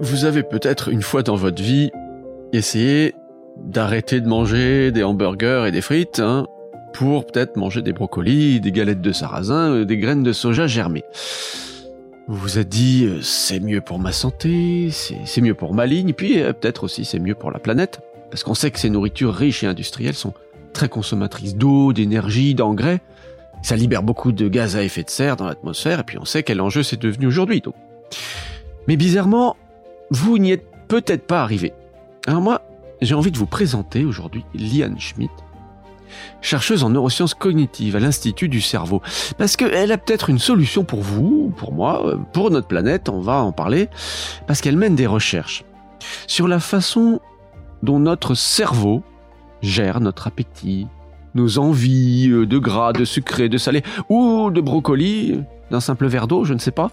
[0.00, 1.90] Vous avez peut-être une fois dans votre vie
[2.52, 3.14] essayé
[3.56, 6.46] d'arrêter de manger des hamburgers et des frites hein,
[6.92, 11.04] pour peut-être manger des brocolis, des galettes de sarrasin, euh, des graines de soja germées.
[12.28, 16.12] Vous vous êtes dit euh, c'est mieux pour ma santé, c'est mieux pour ma ligne,
[16.12, 19.34] puis euh, peut-être aussi c'est mieux pour la planète, parce qu'on sait que ces nourritures
[19.34, 20.34] riches et industrielles sont
[20.74, 23.00] très consommatrices d'eau, d'énergie, d'engrais.
[23.62, 26.42] Ça libère beaucoup de gaz à effet de serre dans l'atmosphère, et puis on sait
[26.42, 27.62] quel enjeu c'est devenu aujourd'hui.
[28.88, 29.56] Mais bizarrement,
[30.10, 31.72] vous n'y êtes peut-être pas arrivé.
[32.26, 32.62] Alors moi,
[33.00, 35.32] j'ai envie de vous présenter aujourd'hui Liane Schmidt,
[36.40, 39.02] chercheuse en neurosciences cognitives à l'Institut du cerveau.
[39.38, 43.42] Parce qu'elle a peut-être une solution pour vous, pour moi, pour notre planète, on va
[43.42, 43.88] en parler,
[44.46, 45.64] parce qu'elle mène des recherches
[46.26, 47.20] sur la façon
[47.82, 49.02] dont notre cerveau
[49.62, 50.86] gère notre appétit,
[51.34, 56.26] nos envies euh, de gras, de sucré, de salé, ou de brocoli, d'un simple verre
[56.26, 56.90] d'eau, je ne sais pas.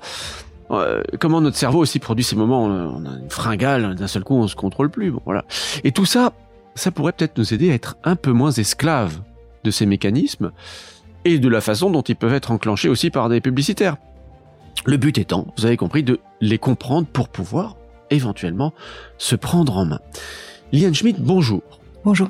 [1.20, 4.48] Comment notre cerveau aussi produit ces moments, on a une fringale, d'un seul coup on
[4.48, 5.46] se contrôle plus, bon voilà.
[5.84, 6.34] Et tout ça,
[6.76, 9.20] ça pourrait peut-être nous aider à être un peu moins esclaves
[9.64, 10.52] de ces mécanismes
[11.26, 13.98] et de la façon dont ils peuvent être enclenchés aussi par des publicitaires.
[14.86, 17.78] Le but étant, vous avez compris, de les comprendre pour pouvoir
[18.10, 18.74] éventuellement
[19.18, 20.00] se prendre en main.
[20.72, 21.62] Liane Schmidt, bonjour.
[22.04, 22.30] Bonjour.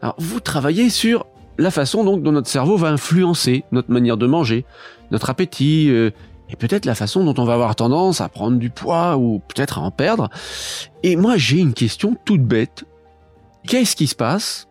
[0.00, 1.26] Alors, vous travaillez sur
[1.58, 4.64] la façon dont, notre cerveau va influencer notre manière de manger,
[5.10, 6.10] notre appétit, euh,
[6.50, 9.78] et peut-être la façon dont on va avoir tendance à prendre du poids ou peut-être
[9.78, 10.30] à en perdre.
[11.02, 12.84] Et moi, j'ai une question toute bête.
[13.66, 14.66] Qu'est-ce qui se passe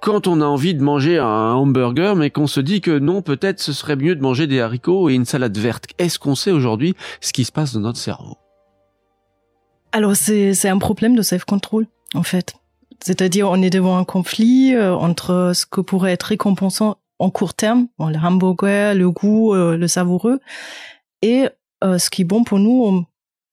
[0.00, 3.60] quand on a envie de manger un hamburger, mais qu'on se dit que non, peut-être
[3.60, 5.86] ce serait mieux de manger des haricots et une salade verte?
[5.98, 8.36] Est-ce qu'on sait aujourd'hui ce qui se passe dans notre cerveau?
[9.90, 12.54] Alors, c'est un problème de self-control, en fait.
[13.02, 17.54] C'est-à-dire, on est devant un conflit euh, entre ce que pourrait être récompensant en court
[17.54, 20.40] terme, bon, le hamburger, le goût, euh, le savoureux,
[21.22, 21.48] et
[21.84, 23.04] euh, ce qui est bon pour nous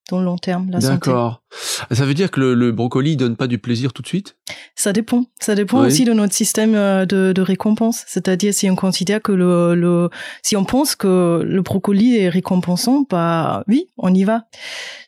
[0.09, 0.93] dans le long terme, la santé.
[0.93, 1.41] D'accord.
[1.89, 4.37] Ça veut dire que le, le, brocoli donne pas du plaisir tout de suite?
[4.75, 5.25] Ça dépend.
[5.39, 8.03] Ça dépend aussi de notre système euh, de, de récompense.
[8.05, 10.09] C'est-à-dire si on considère que le, le,
[10.43, 14.45] si on pense que le brocoli est récompensant, bah oui, on y va.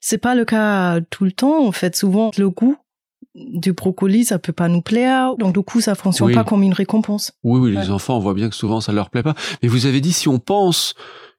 [0.01, 1.63] C'est pas le cas tout le temps.
[1.63, 2.77] En fait, souvent le goût
[3.37, 5.35] du brocoli, ça peut pas nous plaire.
[5.37, 7.31] Donc du coup, ça fonctionne pas comme une récompense.
[7.43, 9.35] Oui, oui, les enfants, on voit bien que souvent ça leur plaît pas.
[9.61, 10.95] Mais vous avez dit si on pense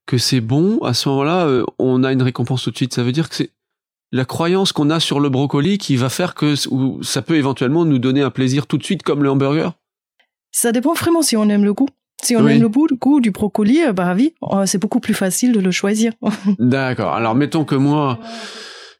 [0.06, 2.94] que c'est bon, à ce moment-là, euh, on a une récompense tout de suite.
[2.94, 3.50] Ça veut dire que c'est
[4.12, 6.54] la croyance qu'on a sur le brocoli qui va faire que
[7.02, 9.72] ça peut éventuellement nous donner un plaisir tout de suite comme le hamburger?
[10.50, 11.88] Ça dépend vraiment si on aime le goût.
[12.22, 15.52] Si on aime le goût, du brocoli, euh, bah oui, euh, c'est beaucoup plus facile
[15.52, 16.12] de le choisir.
[16.58, 17.12] D'accord.
[17.12, 18.18] Alors mettons que moi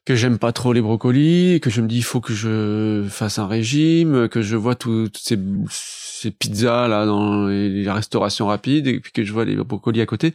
[0.09, 3.37] que j'aime pas trop les brocolis, que je me dis il faut que je fasse
[3.37, 5.37] un régime, que je vois toutes ces,
[5.69, 10.07] ces pizzas là dans les, restaurations rapides et puis que je vois les brocolis à
[10.07, 10.33] côté.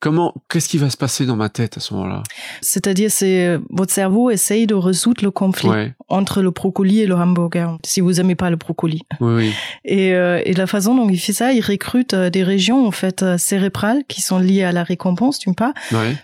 [0.00, 2.24] Comment, qu'est-ce qui va se passer dans ma tête à ce moment-là?
[2.62, 5.70] C'est-à-dire, c'est votre cerveau essaye de résoudre le conflit
[6.08, 7.78] entre le brocoli et le hamburger.
[7.84, 9.02] Si vous aimez pas le brocoli.
[9.20, 9.52] Oui, oui.
[9.84, 12.90] Et, euh, et la façon dont il fait ça, il recrute euh, des régions en
[12.90, 15.74] fait euh, cérébrales qui sont liées à la récompense d'une part,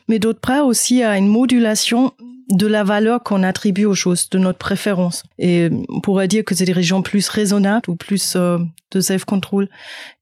[0.09, 2.13] mais d'autre part aussi à une modulation
[2.49, 5.25] de la valeur qu'on attribue aux choses, de notre préférence.
[5.39, 8.59] Et on pourrait dire que c'est des régions plus raisonnables ou plus euh,
[8.91, 9.69] de self-control.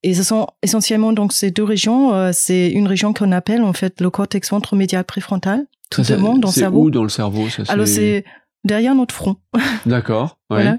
[0.03, 2.15] Et ce sont essentiellement donc ces deux régions.
[2.15, 6.49] Euh, c'est une région qu'on appelle en fait le cortex ventromédial préfrontal, tout monde dans
[6.49, 6.85] le cerveau.
[6.85, 8.25] où dans le cerveau ça, Alors c'est
[8.65, 9.37] derrière notre front.
[9.87, 10.39] D'accord.
[10.51, 10.63] Ouais.
[10.63, 10.79] voilà.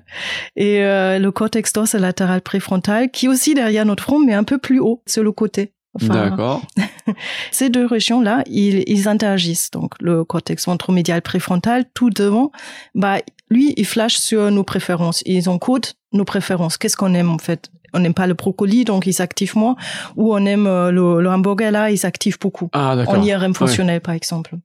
[0.57, 4.57] Et euh, le cortex dorsolatéral préfrontal, qui est aussi derrière notre front, mais un peu
[4.57, 5.71] plus haut, sur le côté.
[6.01, 6.61] D'accord.
[7.51, 9.71] ces deux régions-là, ils, ils, interagissent.
[9.71, 12.51] Donc, le cortex ventromédial préfrontal, tout devant,
[12.95, 13.17] bah,
[13.49, 15.23] lui, il flash sur nos préférences.
[15.25, 16.77] Ils encodent nos préférences.
[16.77, 17.69] Qu'est-ce qu'on aime, en fait?
[17.93, 19.75] On n'aime pas le brocoli, donc il s'active moins.
[20.17, 22.69] Ou on aime euh, le, le hamburger, là, il s'active beaucoup.
[22.73, 23.15] Ah, d'accord.
[23.15, 24.55] En IRM fonctionnel, par exemple.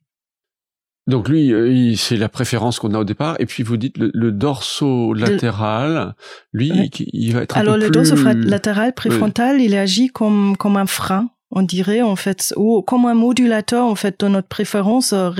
[1.06, 3.36] Donc lui, euh, c'est la préférence qu'on a au départ.
[3.40, 6.14] Et puis vous dites le, le dorso-latéral,
[6.52, 10.86] lui, il, va être un Alors peu le dorso-latéral préfrontal, il agit comme comme un
[10.86, 15.31] frein on dirait en fait, ou comme un modulateur en fait de notre préférence euh,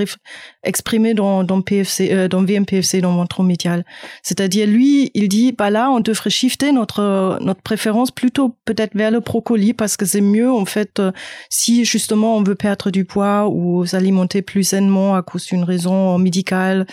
[0.63, 3.83] exprimée dans, dans PFC, euh, dans VMPFC, dans ventre médial.
[4.21, 9.09] C'est-à-dire lui, il dit, bah là, on devrait shifter notre notre préférence plutôt peut-être vers
[9.09, 11.11] le brocoli parce que c'est mieux en fait euh,
[11.49, 16.19] si justement on veut perdre du poids ou s'alimenter plus sainement à cause d'une raison
[16.19, 16.85] médicale.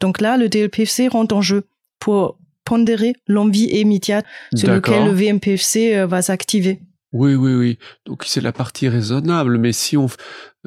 [0.00, 1.66] Donc là, le DLPFC rentre en jeu
[1.98, 6.80] pour pondérer l'envie immédiate sur lequel le VMPFC va s'activer.
[7.12, 7.78] Oui, oui, oui.
[8.04, 10.06] Donc c'est la partie raisonnable, mais si on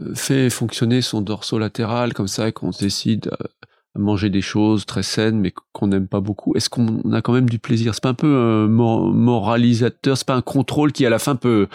[0.01, 3.47] euh, fait fonctionner son dorso latéral comme ça qu'on décide euh,
[3.95, 7.33] à manger des choses très saines mais qu'on n'aime pas beaucoup, est-ce qu'on a quand
[7.33, 7.93] même du plaisir?
[7.93, 11.67] C'est pas un peu un moralisateur, c'est pas un contrôle qui à la fin peut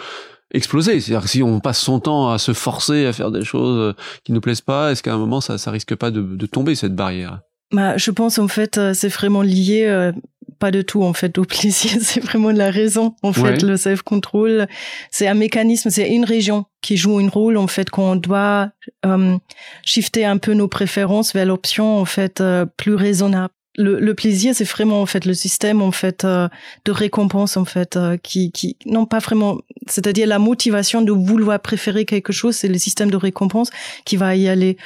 [0.53, 0.99] exploser.
[0.99, 3.93] C'est-à-dire que si on passe son temps à se forcer à faire des choses euh,
[4.25, 6.75] qui nous plaisent pas, est-ce qu'à un moment ça, ça risque pas de, de tomber
[6.75, 7.39] cette barrière?
[7.71, 10.11] Bah, je pense en fait c'est vraiment lié
[10.57, 13.15] pas du tout en fait au plaisir, c'est vraiment de la raison.
[13.23, 14.67] En fait, le self control,
[15.11, 18.69] c'est un mécanisme, c'est une région qui joue un rôle en fait qu'on doit
[19.05, 19.37] euh,
[19.83, 23.53] shifter un peu nos préférences vers l'option en fait euh, plus raisonnable.
[23.79, 26.47] Le, le plaisir, c'est vraiment en fait le système en fait euh,
[26.85, 31.59] de récompense en fait euh, qui qui non pas vraiment, c'est-à-dire la motivation de vouloir
[31.59, 33.69] préférer quelque chose, c'est le système de récompense
[34.03, 34.77] qui va y aller.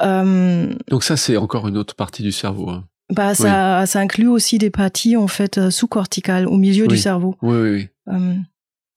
[0.00, 2.70] Donc ça, c'est encore une autre partie du cerveau.
[2.70, 2.84] Hein.
[3.12, 7.36] Bah, ça, ça inclut aussi des parties en fait euh, sous-corticales au milieu du cerveau.
[7.42, 7.88] Oui, oui, oui.
[8.08, 8.34] Euh,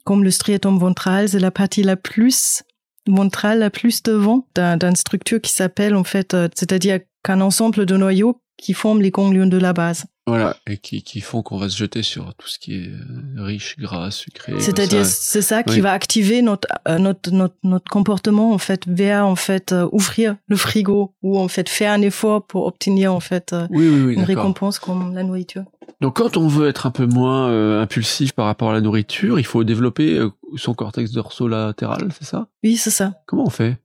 [0.05, 2.63] comme le striatum ventral, c'est la partie la plus
[3.07, 7.97] ventrale, la plus devant d'une structure qui s'appelle en fait, euh, c'est-à-dire qu'un ensemble de
[7.97, 10.05] noyaux qui forment les ganglions de la base.
[10.27, 13.43] Voilà, et qui, qui font qu'on va se jeter sur tout ce qui est euh,
[13.43, 14.59] riche, gras, sucré.
[14.59, 19.27] C'est-à-dire, c'est ça qui va activer notre, euh, notre, notre, notre comportement, en fait, vers,
[19.27, 23.19] en fait, euh, ouvrir le frigo, ou, en fait, faire un effort pour obtenir, en
[23.19, 25.65] fait, une récompense comme la nourriture.
[26.01, 29.45] Donc, quand on veut être un peu moins impulsif par rapport à la nourriture, il
[29.45, 30.19] faut développer
[30.55, 32.47] son cortex dorsolatéral, c'est ça?
[32.63, 33.13] Oui, c'est ça.
[33.27, 33.77] Comment on fait?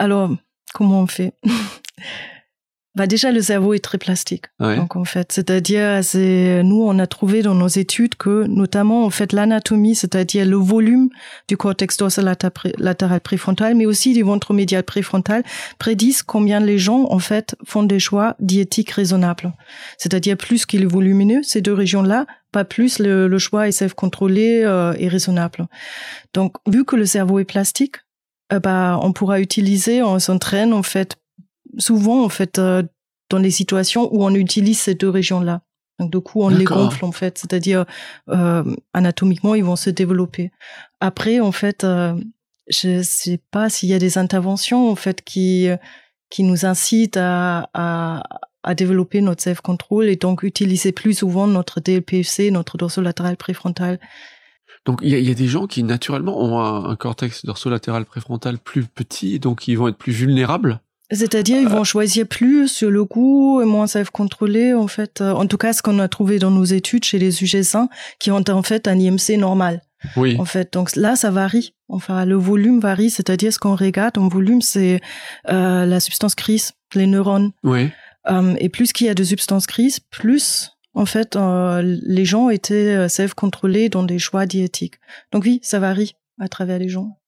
[0.00, 0.30] Alors,
[0.74, 1.34] comment on fait?
[2.94, 4.44] Bah déjà le cerveau est très plastique.
[4.60, 9.10] Donc en fait, c'est-à-dire c'est nous on a trouvé dans nos études que notamment en
[9.10, 11.08] fait l'anatomie, c'est-à-dire le volume
[11.48, 15.42] du cortex dorsolatéral préfrontal, mais aussi du ventre médial préfrontal,
[15.80, 19.52] prédisent combien les gens en fait font des choix diétiques raisonnables.
[19.98, 24.94] C'est-à-dire plus qu'il est volumineux ces deux régions-là, pas plus le, choix est self-contrôlé euh,
[24.98, 25.66] et raisonnable.
[26.32, 27.96] Donc vu que le cerveau est plastique,
[28.52, 31.16] euh, bah on pourra utiliser, on s'entraîne en fait
[31.78, 32.82] souvent en fait euh,
[33.30, 35.62] dans les situations où on utilise ces deux régions-là.
[35.98, 37.84] Donc du coup, on les gonfle en fait, c'est-à-dire
[38.28, 40.50] euh, anatomiquement, ils vont se développer.
[41.00, 42.14] Après, en fait, euh,
[42.68, 45.68] je sais pas s'il y a des interventions en fait qui
[46.30, 48.24] qui nous incitent à, à,
[48.64, 54.00] à développer notre self-control et donc utiliser plus souvent notre DLPFC, notre dorsolatéral préfrontal.
[54.84, 58.04] Donc il y a, y a, des gens qui naturellement ont un, un cortex dorsolatéral
[58.04, 60.80] préfrontal plus petit, donc ils vont être plus vulnérables
[61.10, 61.84] c'est-à-dire, ils vont euh.
[61.84, 65.20] choisir plus sur le goût et moins self-contrôler, en fait.
[65.20, 67.88] Euh, en tout cas, ce qu'on a trouvé dans nos études chez les sujets sains,
[68.18, 69.82] qui ont en fait un IMC normal.
[70.16, 70.36] Oui.
[70.38, 71.74] En fait, donc là, ça varie.
[71.88, 75.00] Enfin, le volume varie, c'est-à-dire ce qu'on regarde en volume, c'est
[75.48, 77.52] euh, la substance grise, les neurones.
[77.62, 77.90] Oui.
[78.30, 82.50] Euh, et plus qu'il y a de substances grises, plus en fait, euh, les gens
[82.50, 84.94] étaient self-contrôlés dans des choix diétiques.
[85.32, 87.18] Donc oui, ça varie à travers les gens.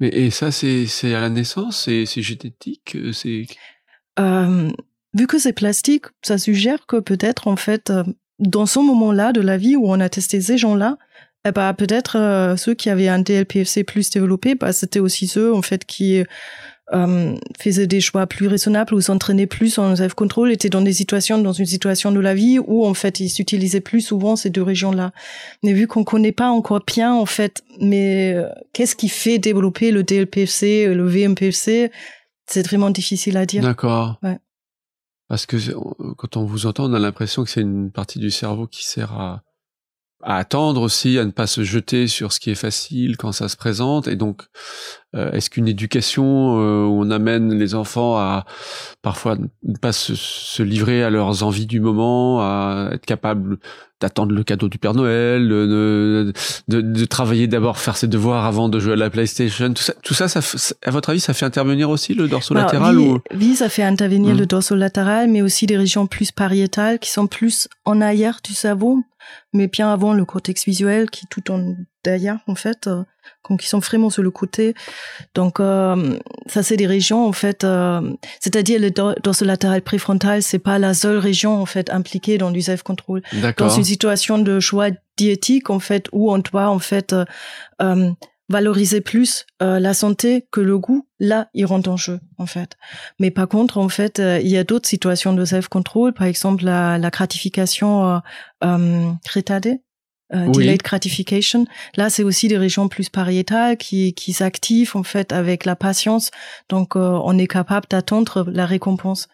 [0.00, 3.46] Mais et ça, c'est à la naissance, c'est c'est génétique, euh, c'est.
[4.18, 4.70] Euh,
[5.14, 8.04] vu que c'est plastique, ça suggère que peut-être en fait, euh,
[8.38, 10.98] dans ce moment-là de la vie où on a testé ces gens-là,
[11.44, 15.54] eh ben, peut-être euh, ceux qui avaient un DLPFC plus développé, bah, c'était aussi ceux
[15.54, 16.22] en fait qui
[16.92, 21.38] euh, faisaient des choix plus raisonnables ou s'entraînaient plus en self-control, étaient dans des situations,
[21.38, 24.62] dans une situation de la vie où en fait ils s'utilisaient plus souvent ces deux
[24.62, 25.12] régions-là.
[25.62, 29.90] Mais vu qu'on connaît pas encore bien en fait, mais euh, qu'est-ce qui fait développer
[29.90, 31.90] le DLPFC, le VMPFC,
[32.46, 33.62] c'est vraiment difficile à dire.
[33.62, 34.18] D'accord.
[34.22, 34.38] Ouais.
[35.28, 35.56] Parce que
[36.16, 39.12] quand on vous entend, on a l'impression que c'est une partie du cerveau qui sert
[39.12, 39.42] à
[40.22, 43.48] à attendre aussi, à ne pas se jeter sur ce qui est facile quand ça
[43.48, 44.08] se présente.
[44.08, 44.42] Et donc,
[45.14, 48.44] euh, est-ce qu'une éducation euh, où on amène les enfants à
[49.00, 53.58] parfois ne pas se, se, livrer à leurs envies du moment, à être capable
[54.00, 56.32] d'attendre le cadeau du Père Noël, de,
[56.68, 59.94] de, de travailler d'abord, faire ses devoirs avant de jouer à la PlayStation, tout ça,
[60.02, 60.40] tout ça, ça,
[60.84, 63.18] à votre avis, ça fait intervenir aussi le dorsolatéral oui, ou...
[63.36, 64.38] oui, ça fait intervenir mmh.
[64.38, 69.02] le dorsolatéral, mais aussi des régions plus pariétales qui sont plus en arrière du cerveau
[69.52, 73.02] mais bien avant le cortex visuel qui est tout en derrière en fait, euh,
[73.48, 74.74] donc qui sont vraiment sur le côté.
[75.34, 78.00] Donc euh, ça c'est des régions en fait, euh,
[78.40, 82.82] c'est-à-dire le dorsolatéral préfrontal, c'est pas la seule région en fait impliquée dans du self
[82.82, 83.22] control.
[83.56, 87.24] Dans une situation de choix diétique en fait où on doit en fait euh,
[87.82, 88.10] euh
[88.48, 92.76] valoriser plus euh, la santé que le goût, là, il rentre en jeu, en fait.
[93.18, 96.64] Mais par contre, en fait, euh, il y a d'autres situations de self-control, par exemple
[96.64, 98.18] la, la gratification euh,
[98.64, 99.82] euh retardée,
[100.34, 100.52] euh, oui.
[100.52, 101.66] delayed gratification.
[101.96, 106.30] Là, c'est aussi des régions plus pariétales qui, qui s'activent, en fait, avec la patience.
[106.68, 109.28] Donc, on est capable d'attendre la récompense.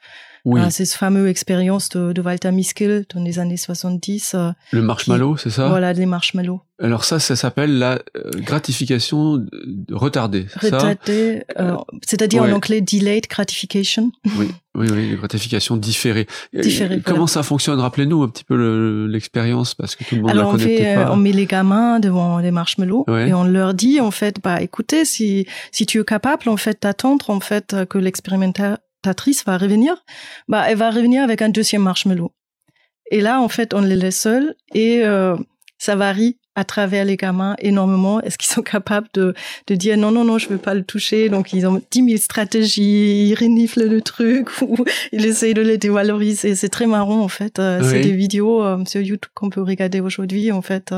[0.44, 0.60] Oui.
[0.60, 4.34] Euh, c'est ce fameux expérience de, de, Walter Miskell dans les années 70.
[4.34, 5.68] Euh, le marshmallow, c'est ça?
[5.68, 6.60] Voilà, les marshmallows.
[6.82, 9.46] Alors ça, ça s'appelle la euh, gratification
[9.92, 10.46] retardée.
[10.60, 12.52] Retardée, euh, c'est-à-dire ouais.
[12.52, 14.10] en anglais delayed gratification.
[14.36, 16.26] Oui, oui, oui, gratification différée.
[16.52, 17.26] différée Comment voilà.
[17.28, 17.78] ça fonctionne?
[17.78, 20.94] Rappelez-nous un petit peu l'expérience parce que tout le monde Alors la connaît on fait,
[20.96, 21.12] pas.
[21.12, 23.28] on met les gamins devant les marshmallows ouais.
[23.28, 26.82] et on leur dit en fait, bah écoutez, si si tu es capable en fait
[26.82, 30.02] d'attendre en fait que l'expérimentateur présentatrice va revenir,
[30.48, 32.32] bah, elle va revenir avec un deuxième marshmallow.
[33.10, 35.36] Et là, en fait, on les laisse seuls et euh,
[35.76, 38.22] ça varie à travers les gamins énormément.
[38.22, 39.34] Est-ce qu'ils sont capables de,
[39.66, 41.28] de dire non, non, non, je veux pas le toucher?
[41.28, 44.76] Donc, ils ont 10 000 stratégies, ils reniflent le truc ou
[45.12, 46.54] ils essayent de les dévaloriser.
[46.54, 47.58] C'est très marrant, en fait.
[47.58, 50.94] Euh, c'est des vidéos euh, sur YouTube qu'on peut regarder aujourd'hui, en fait.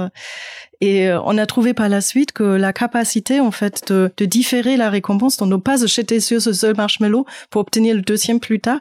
[0.83, 0.87] Euh.
[0.87, 4.77] Et on a trouvé par la suite que la capacité, en fait, de, de différer
[4.77, 8.41] la récompense, de ne pas se jeter sur ce seul marshmallow pour obtenir le deuxième
[8.41, 8.81] plus tard,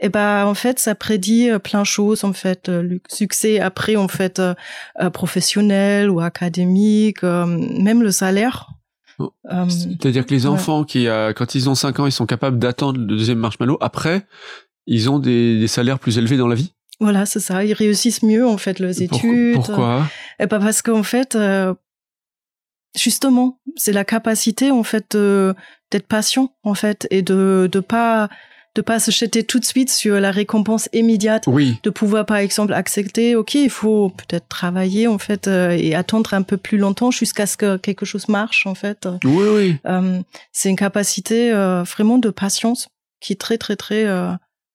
[0.00, 3.96] et eh ben, en fait, ça prédit plein de choses, en fait, le succès après,
[3.96, 4.40] en fait,
[5.12, 8.70] professionnel ou académique, euh, même le salaire.
[9.18, 9.32] Oh.
[9.50, 12.58] Euh, C'est-à-dire que les enfants qui, euh, quand ils ont 5 ans, ils sont capables
[12.58, 13.78] d'attendre le deuxième marshmallow.
[13.80, 14.26] Après,
[14.86, 16.72] ils ont des, salaires plus élevés dans la vie.
[17.00, 17.64] Voilà, c'est ça.
[17.64, 19.54] Ils réussissent mieux en fait leurs études.
[19.54, 20.08] Pourquoi?
[20.38, 21.36] Eh ben, parce qu'en fait,
[22.96, 28.28] justement, c'est la capacité en fait d'être patient en fait et de de pas
[28.76, 31.80] de pas se jeter tout de suite sur la récompense immédiate, oui.
[31.82, 36.34] de pouvoir par exemple accepter, ok, il faut peut-être travailler en fait euh, et attendre
[36.34, 39.08] un peu plus longtemps jusqu'à ce que quelque chose marche en fait.
[39.24, 39.76] Oui, oui.
[39.86, 40.20] Euh,
[40.52, 42.88] c'est une capacité euh, vraiment de patience
[43.20, 44.04] qui est très très très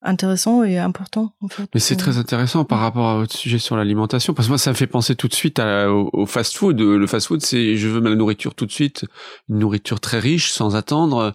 [0.01, 1.69] intéressant et important en fait.
[1.73, 4.71] Mais c'est très intéressant par rapport à votre sujet sur l'alimentation parce que moi ça
[4.71, 6.79] me fait penser tout de suite au, fast-food.
[6.79, 9.05] Le fast-food c'est je veux ma nourriture tout de suite,
[9.49, 11.33] une nourriture très riche sans attendre.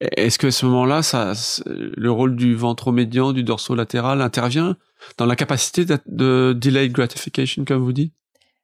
[0.00, 1.34] Est-ce que à ce moment-là, ça,
[1.66, 4.76] le rôle du ventre-médian, du dorsolatéral intervient
[5.18, 8.14] dans la capacité de, delayed gratification, comme vous dites?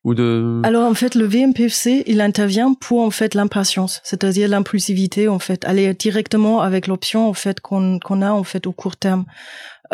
[0.07, 0.61] Ou de...
[0.63, 5.65] Alors en fait, le VMPFC, il intervient pour en fait l'impatience, c'est-à-dire l'impulsivité en fait,
[5.65, 9.25] aller directement avec l'option en fait qu'on qu'on a en fait au court terme.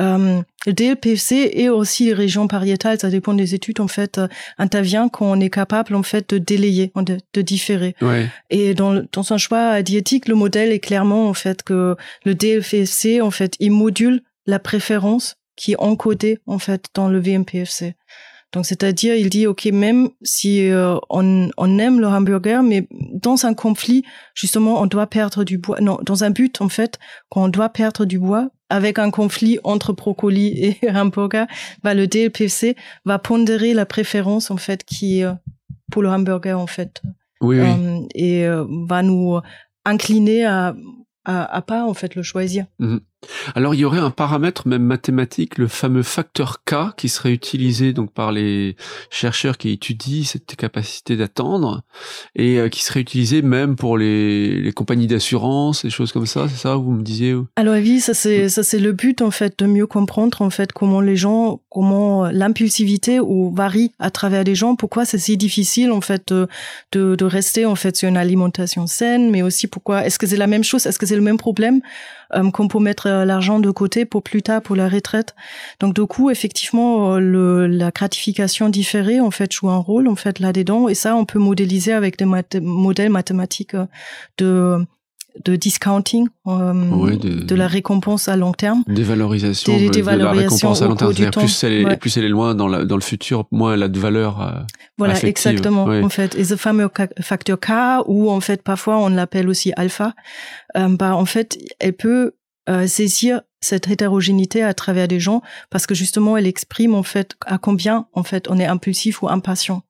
[0.00, 4.28] Euh, le DLPFC et aussi les régions pariétales, ça dépend des études, en fait, euh,
[4.58, 7.94] intervient quand on est capable, en fait, de délayer, de, de différer.
[8.00, 8.28] Ouais.
[8.48, 13.20] Et dans, dans un choix diétique, le modèle est clairement, en fait, que le DLPFC,
[13.20, 17.94] en fait, il module la préférence qui est encodée, en fait, dans le VMPFC.
[18.52, 23.46] Donc, c'est-à-dire, il dit, OK, même si euh, on, on, aime le hamburger, mais dans
[23.46, 24.04] un conflit,
[24.34, 25.80] justement, on doit perdre du bois.
[25.80, 26.98] Non, dans un but, en fait,
[27.30, 31.46] qu'on doit perdre du bois, avec un conflit entre brocoli et hamburger,
[31.82, 35.32] bah, le DLPC va pondérer la préférence, en fait, qui euh,
[35.90, 37.00] pour le hamburger, en fait.
[37.40, 37.66] Oui, oui.
[37.66, 38.46] Euh, et
[38.86, 39.40] va nous
[39.86, 40.76] incliner à,
[41.24, 42.66] à, à, pas, en fait, le choisir.
[42.78, 43.00] Mhm.
[43.54, 47.92] Alors il y aurait un paramètre même mathématique, le fameux facteur K, qui serait utilisé
[47.92, 48.76] donc par les
[49.10, 51.82] chercheurs qui étudient cette capacité d'attendre
[52.34, 56.46] et euh, qui serait utilisé même pour les, les compagnies d'assurance, des choses comme ça.
[56.48, 59.58] C'est ça vous me disiez Alors oui, ça c'est ça c'est le but en fait
[59.58, 64.54] de mieux comprendre en fait comment les gens, comment l'impulsivité ou varie à travers les
[64.54, 64.76] gens.
[64.76, 66.48] Pourquoi c'est si difficile en fait de,
[66.92, 70.46] de rester en fait sur une alimentation saine, mais aussi pourquoi est-ce que c'est la
[70.46, 71.80] même chose, est-ce que c'est le même problème?
[72.34, 75.34] Euh, qu'on peut mettre euh, l'argent de côté pour plus tard pour la retraite.
[75.80, 80.16] Donc du coup, effectivement, euh, le, la gratification différée en fait joue un rôle en
[80.16, 82.26] fait là-dedans et ça on peut modéliser avec des
[82.60, 83.76] modèles mathématiques
[84.38, 84.86] de
[85.44, 88.82] de discounting euh, de, la récompense à long terme.
[88.86, 91.12] Dévalorisation de, de la récompense à long terme.
[91.30, 93.88] plus elle est plus elle est loin dans, la, dans le futur moins elle a
[93.88, 94.60] de valeur euh,
[94.98, 96.34] voilà exactement en fait.
[96.34, 96.88] Et ce fameux
[97.20, 97.70] facteur K
[98.06, 100.14] ou en fait parfois on l'appelle aussi alpha
[100.76, 102.32] euh, bah en fait elle peut
[102.68, 107.34] euh, saisir cette hétérogénéité à travers des gens parce que justement elle exprime en fait
[107.46, 109.82] à combien en fait on est impulsif ou impatient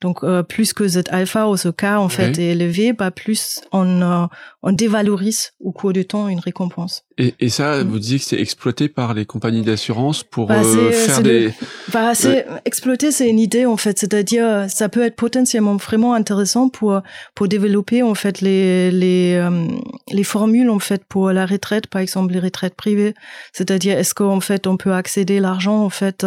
[0.00, 3.60] donc euh, plus que Z alpha ou ce cas en fait est élevé, bah plus
[3.72, 4.26] on euh,
[4.62, 7.02] on dévalorise au cours du temps une récompense.
[7.18, 7.88] Et, et ça, mm.
[7.88, 11.52] vous dites que c'est exploité par les compagnies d'assurance pour bah, euh, faire des.
[11.92, 16.68] Bah, c'est exploité, c'est une idée en fait, c'est-à-dire ça peut être potentiellement vraiment intéressant
[16.68, 17.00] pour
[17.34, 19.48] pour développer en fait les les
[20.12, 23.14] les formules en fait pour la retraite, par exemple les retraites privées,
[23.52, 26.26] c'est-à-dire est-ce qu'en fait on peut accéder l'argent en fait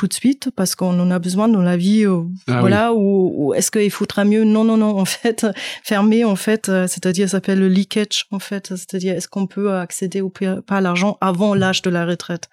[0.00, 3.52] tout de suite parce qu'on en a besoin dans la vie euh, ah voilà ou,
[3.52, 4.44] est-ce qu'il faudra mieux?
[4.44, 5.46] Non non non en fait
[5.84, 9.74] fermer en fait euh, c'est-à-dire ça s'appelle le leakage en fait c'est-à-dire est-ce qu'on peut
[9.74, 12.48] accéder ou pas à l'argent avant l'âge de la retraite?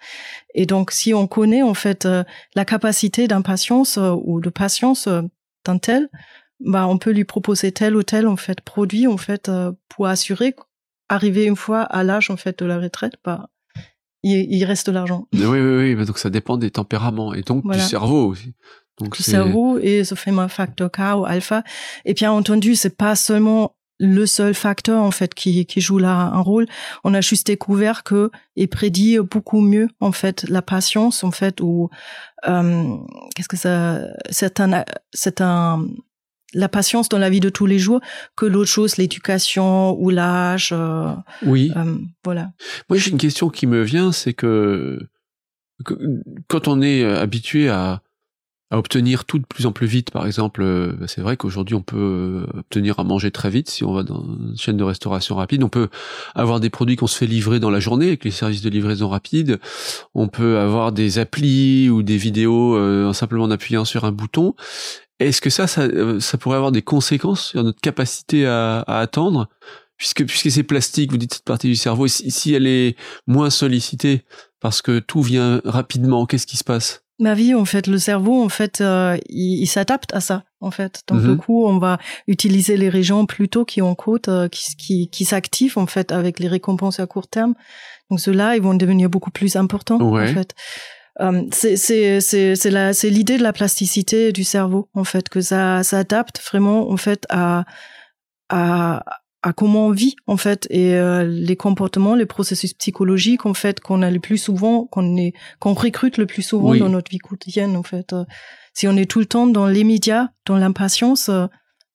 [0.54, 2.22] Et donc si on connaît en fait euh,
[2.54, 5.08] la capacité d'impatience ou de patience
[5.64, 6.10] d'un tel
[6.60, 9.50] bah on peut lui proposer tel ou tel en fait produit en fait
[9.88, 10.54] pour assurer
[11.08, 13.48] arriver une fois à l'âge en fait de la retraite bah
[14.22, 15.26] il, reste de l'argent.
[15.32, 16.06] Oui, oui, oui.
[16.06, 18.54] Donc ça dépend des tempéraments et donc du cerveau aussi.
[18.98, 21.62] Donc du cerveau et ce fameux facteur K ou alpha.
[22.04, 26.30] Et bien entendu, c'est pas seulement le seul facteur en fait qui, qui joue là
[26.32, 26.66] un rôle.
[27.04, 31.60] On a juste découvert que il prédit beaucoup mieux en fait la patience en fait
[31.60, 31.90] ou
[32.48, 32.96] euh,
[33.34, 35.84] qu'est-ce que ça c'est un c'est un
[36.54, 38.00] la patience dans la vie de tous les jours
[38.36, 40.70] que l'autre chose, l'éducation ou l'âge.
[40.72, 41.12] Euh,
[41.44, 41.72] oui.
[41.76, 42.50] euh, voilà.
[42.88, 44.98] Moi, j'ai une question qui me vient, c'est que,
[45.84, 45.94] que
[46.48, 48.02] quand on est habitué à,
[48.70, 51.82] à obtenir tout de plus en plus vite, par exemple, euh, c'est vrai qu'aujourd'hui on
[51.82, 55.62] peut obtenir à manger très vite si on va dans une chaîne de restauration rapide.
[55.62, 55.88] On peut
[56.34, 59.08] avoir des produits qu'on se fait livrer dans la journée avec les services de livraison
[59.08, 59.58] rapide.
[60.14, 64.12] On peut avoir des applis ou des vidéos euh, en simplement en appuyant sur un
[64.12, 64.54] bouton.
[65.20, 69.00] Est-ce que ça, ça, euh, ça, pourrait avoir des conséquences sur notre capacité à, à
[69.00, 69.48] attendre?
[69.96, 72.94] Puisque puisque c'est plastique, vous dites cette partie du cerveau, si, si elle est
[73.26, 74.22] moins sollicitée
[74.60, 77.02] parce que tout vient rapidement, qu'est-ce qui se passe?
[77.20, 80.70] Ma vie, en fait, le cerveau, en fait, euh, il, il s'adapte à ça, en
[80.70, 81.02] fait.
[81.08, 81.32] Donc, Mhm.
[81.32, 81.98] du coup, on va
[82.28, 86.38] utiliser les régions plutôt qui ont côte, euh, qui, qui, qui s'activent, en fait, avec
[86.38, 87.54] les récompenses à court terme.
[88.08, 90.30] Donc, ceux-là, ils vont devenir beaucoup plus importants, Ouais.
[90.30, 90.54] en fait.
[91.20, 95.28] Euh, c'est c'est c'est c'est la c'est l'idée de la plasticité du cerveau en fait
[95.28, 97.64] que ça s'adapte vraiment en fait à
[98.48, 99.04] à
[99.42, 103.80] à comment on vit en fait et euh, les comportements les processus psychologiques en fait
[103.80, 106.78] qu'on a le plus souvent qu'on est qu'on recrute le plus souvent Oui.
[106.80, 108.24] dans notre vie quotidienne en fait Euh,
[108.74, 111.46] si on est tout le temps dans l'immédiat dans l'impatience euh,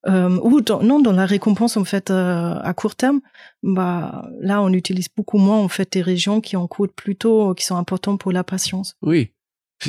[0.08, 3.22] euh, ou non dans la récompense en fait euh, à court terme
[3.62, 7.66] bah là on utilise beaucoup moins en fait des régions qui en coûtent plutôt qui
[7.66, 9.32] sont importantes pour la patience Oui.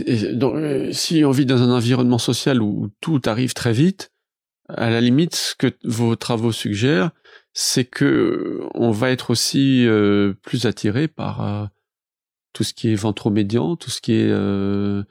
[0.07, 4.11] Et donc, euh, si on vit dans un environnement social où tout arrive très vite,
[4.69, 7.11] à la limite, ce que vos travaux suggèrent,
[7.53, 11.67] c'est que euh, on va être aussi euh, plus attiré par euh,
[12.53, 15.03] tout ce qui est ventromédian, tout ce qui est euh,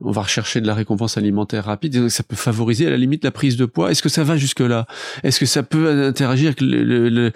[0.00, 2.96] on va rechercher de la récompense alimentaire rapide, et donc ça peut favoriser à la
[2.98, 3.90] limite la prise de poids.
[3.90, 4.86] Est-ce que ça va jusque là
[5.22, 7.32] Est-ce que ça peut interagir avec le-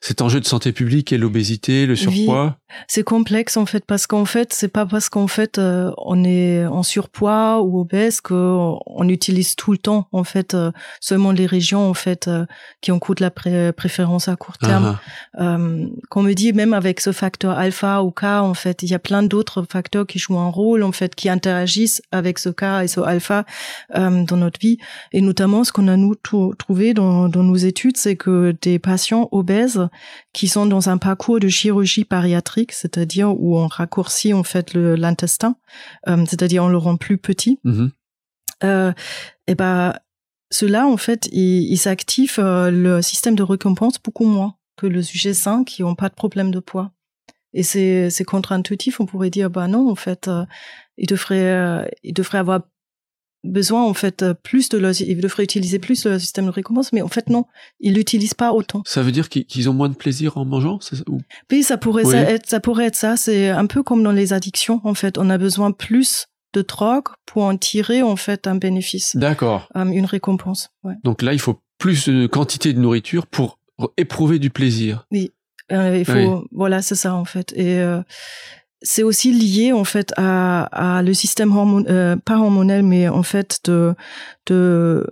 [0.00, 2.56] cet enjeu de santé publique et l'obésité, le surpoids?
[2.88, 6.64] C'est complexe en fait parce qu'en fait c'est pas parce qu'en fait euh, on est
[6.66, 8.34] en surpoids ou obèse que
[8.86, 12.46] on utilise tout le temps en fait euh, seulement les régions en fait euh,
[12.80, 14.98] qui ont coûte la pré- préférence à court terme.
[15.36, 18.90] Ah, euh, qu'on me dit même avec ce facteur alpha ou K en fait il
[18.90, 22.48] y a plein d'autres facteurs qui jouent un rôle en fait qui interagissent avec ce
[22.48, 23.44] K et ce alpha
[23.94, 24.78] euh, dans notre vie.
[25.12, 28.78] Et notamment ce qu'on a nous trou- trouvé dans, dans nos études c'est que des
[28.78, 29.88] patients obèses
[30.32, 35.56] qui sont dans un parcours de chirurgie bariatrique c'est-à-dire où on raccourcit en fait l'intestin
[36.08, 37.58] euh, c'est-à-dire on le rend plus petit.
[37.64, 37.90] Mhm.
[38.64, 38.92] euh,
[39.46, 39.94] et ben
[40.50, 41.28] ceux-là en fait
[41.76, 46.08] s'activent euh, le système de récompense beaucoup moins que le sujet sain qui n'ont pas
[46.08, 46.92] de problème de poids
[47.52, 50.44] et c'est contre-intuitif on pourrait dire bah non en fait euh,
[51.30, 52.60] euh, ils devraient avoir
[53.44, 56.92] besoin en fait euh, plus de leur, ils devraient utiliser plus le système de récompense
[56.92, 57.44] mais en fait non
[57.80, 60.96] ils l'utilisent pas autant Ça veut dire qu'ils ont moins de plaisir en mangeant ça
[61.08, 61.20] ou-
[61.52, 62.12] oui, ça pourrait Oui.
[62.12, 63.16] ça être, ça pourrait être ça.
[63.16, 64.80] C'est un peu comme dans les addictions.
[64.84, 69.16] En fait, on a besoin plus de drogue pour en tirer en fait un bénéfice,
[69.16, 69.68] D'accord.
[69.76, 70.70] euh, une récompense.
[70.82, 70.94] Ouais.
[71.04, 73.58] Donc là, il faut plus de quantité de nourriture pour
[73.96, 75.06] éprouver du plaisir.
[75.72, 76.46] Euh, il faut, Oui.
[76.52, 77.52] voilà, c'est ça en fait.
[77.56, 78.00] Et euh,
[78.84, 83.24] c'est aussi lié en fait à, à le système hormone, euh, pas hormonal, mais en
[83.24, 83.94] fait de
[84.46, 85.06] de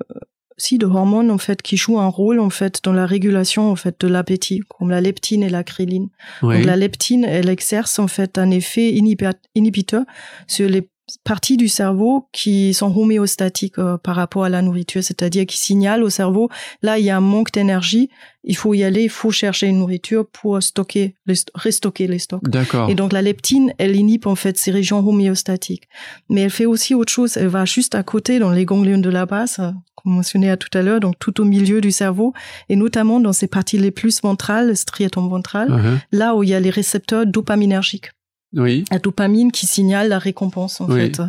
[0.59, 3.75] si de hormones en fait qui jouent un rôle en fait dans la régulation en
[3.75, 6.09] fait de l'appétit, comme la leptine et la chréline.
[6.43, 6.57] Oui.
[6.57, 10.05] Donc la leptine, elle exerce en fait un effet inhibi- inhibiteur
[10.47, 10.89] sur les
[11.25, 16.03] parties du cerveau qui sont homéostatiques euh, par rapport à la nourriture, c'est-à-dire qui signalent
[16.03, 16.49] au cerveau,
[16.83, 18.09] là il y a un manque d'énergie,
[18.45, 21.15] il faut y aller, il faut chercher une nourriture pour stocker,
[21.55, 22.43] restocker les stocks.
[22.49, 22.91] D'accord.
[22.91, 25.89] Et donc la leptine, elle inhibe en fait ces régions homéostatiques.
[26.29, 29.11] Mais elle fait aussi autre chose, elle va juste à côté dans les ganglions de
[29.11, 32.33] la base, euh, comme mentionné à tout à l'heure, donc tout au milieu du cerveau,
[32.69, 35.99] et notamment dans ces parties les plus ventrales, le striatum ventral, Uh-huh.
[36.11, 38.11] là où il y a les récepteurs dopaminergiques.
[38.55, 38.85] Oui.
[38.91, 41.01] La dopamine qui signale la récompense, en Oui.
[41.13, 41.23] fait.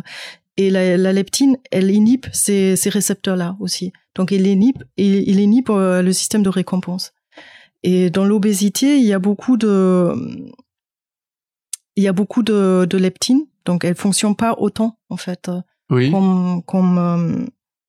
[0.56, 3.92] Et la, la leptine, elle inhibe ces, ces récepteurs-là aussi.
[4.14, 7.12] Donc, il inhibe, il, il inhibe euh, le système de récompense.
[7.82, 10.12] Et dans l'obésité, il y a beaucoup de,
[11.96, 13.46] il y a beaucoup de, de leptine.
[13.64, 15.50] Donc, elle fonctionne pas autant, en fait,
[15.90, 16.10] Oui.
[16.10, 17.44] comme, comme, euh,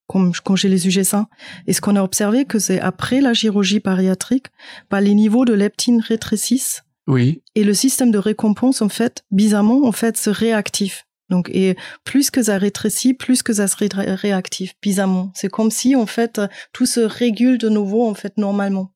[0.07, 1.27] comme, comme chez les sujets sains.
[1.67, 4.47] Et ce qu'on a observé, que c'est après la chirurgie bariatrique,
[4.89, 7.41] bah, les niveaux de leptine rétrécissent Oui.
[7.55, 10.95] et le système de récompense en fait bizarrement en fait se réactive
[11.29, 15.71] donc et plus que ça rétrécit plus que ça se ré- réactive bizarrement c'est comme
[15.71, 16.41] si en fait
[16.73, 18.91] tout se régule de nouveau en fait normalement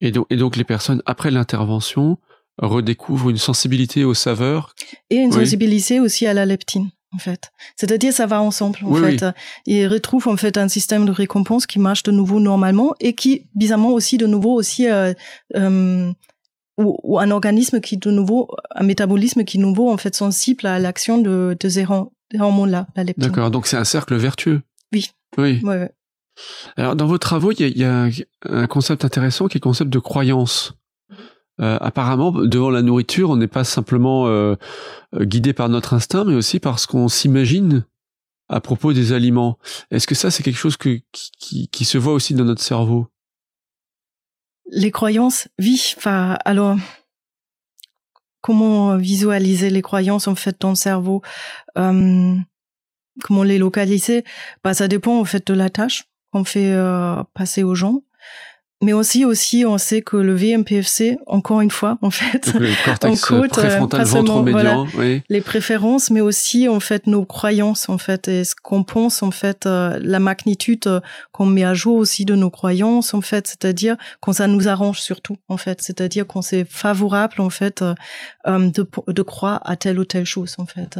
[0.00, 2.18] Et donc, et donc les personnes après l'intervention
[2.60, 4.74] redécouvrent une sensibilité aux saveurs.
[5.10, 5.44] et une Oui.
[5.44, 9.24] sensibilité aussi à la leptine en fait c'est-à-dire ça va ensemble en Oui, fait
[9.66, 13.46] ils retrouvent en fait un système de récompense qui marche de nouveau normalement et qui
[13.54, 15.12] bizarrement aussi de nouveau aussi euh,
[15.56, 16.10] euh,
[16.78, 20.66] ou, ou un organisme qui de nouveau un métabolisme qui de nouveau en fait sensible
[20.66, 23.50] à l'action de, de ces horm- des hormones là la leptine D'accord.
[23.50, 24.62] Donc c'est un cercle vertueux.
[24.92, 25.10] Oui.
[25.36, 25.60] Oui.
[25.62, 25.92] Ouais, ouais.
[26.76, 28.08] Alors, dans vos travaux, il y, a,
[28.44, 30.74] un concept intéressant qui est le concept de croyance.
[31.60, 34.54] Euh, apparemment, devant la nourriture, on n'est pas simplement euh,
[35.16, 37.84] guidé par notre instinct, mais aussi parce qu'on s'imagine
[38.48, 39.58] à propos des aliments.
[39.90, 43.08] Est-ce que ça, c'est quelque chose que, qui, qui, se voit aussi dans notre cerveau?
[44.70, 45.94] Les croyances, oui.
[45.96, 46.76] Enfin, alors,
[48.40, 51.22] comment visualiser les croyances en fait dans le cerveau
[51.76, 52.36] euh,
[53.22, 54.24] Comment les localiser?
[54.62, 58.02] Bah, ça dépend en fait de la tâche qu'on fait euh, passer aux gens.
[58.80, 63.20] Mais aussi, aussi, on sait que le VMPFC, encore une fois, en fait, le cortex
[63.48, 65.22] préfrontal ventre médian, oui.
[65.28, 69.32] les préférences, mais aussi, en fait, nos croyances, en fait, et ce qu'on pense, en
[69.32, 71.00] fait, euh, la magnitude euh,
[71.32, 75.00] qu'on met à jour aussi de nos croyances, en fait, c'est-à-dire quand ça nous arrange
[75.00, 77.82] surtout, en fait, c'est-à-dire qu'on c'est favorable, en fait,
[78.46, 80.98] de, de croire à telle ou telle chose, en fait.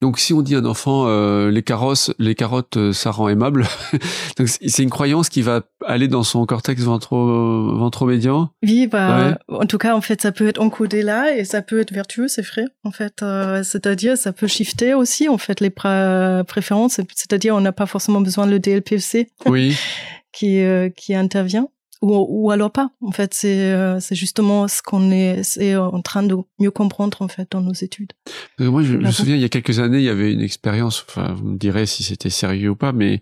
[0.00, 3.28] Donc si on dit à un enfant euh, les carottes, les carottes, euh, ça rend
[3.28, 3.66] aimable.
[4.38, 8.50] Donc c'est une croyance qui va aller dans son cortex ventro ventromédian.
[8.62, 11.80] Oui, bah en tout cas en fait ça peut être encodé là et ça peut
[11.80, 12.64] être vertueux, c'est vrai.
[12.84, 17.00] En fait, euh, c'est-à-dire ça peut shifter aussi en fait les préférences.
[17.14, 19.28] C'est-à-dire on n'a pas forcément besoin de le DLPFC.
[19.46, 19.76] Oui.
[20.32, 20.62] qui
[20.96, 21.66] qui intervient
[22.00, 22.90] ou, ou alors pas.
[23.02, 27.20] En fait, c'est euh, c'est justement ce qu'on est, c'est en train de mieux comprendre
[27.20, 28.12] en fait dans nos études.
[28.58, 31.04] moi, je, me souviens il y a quelques années, il y avait une expérience.
[31.08, 33.20] Enfin, vous me direz si c'était sérieux ou pas, mais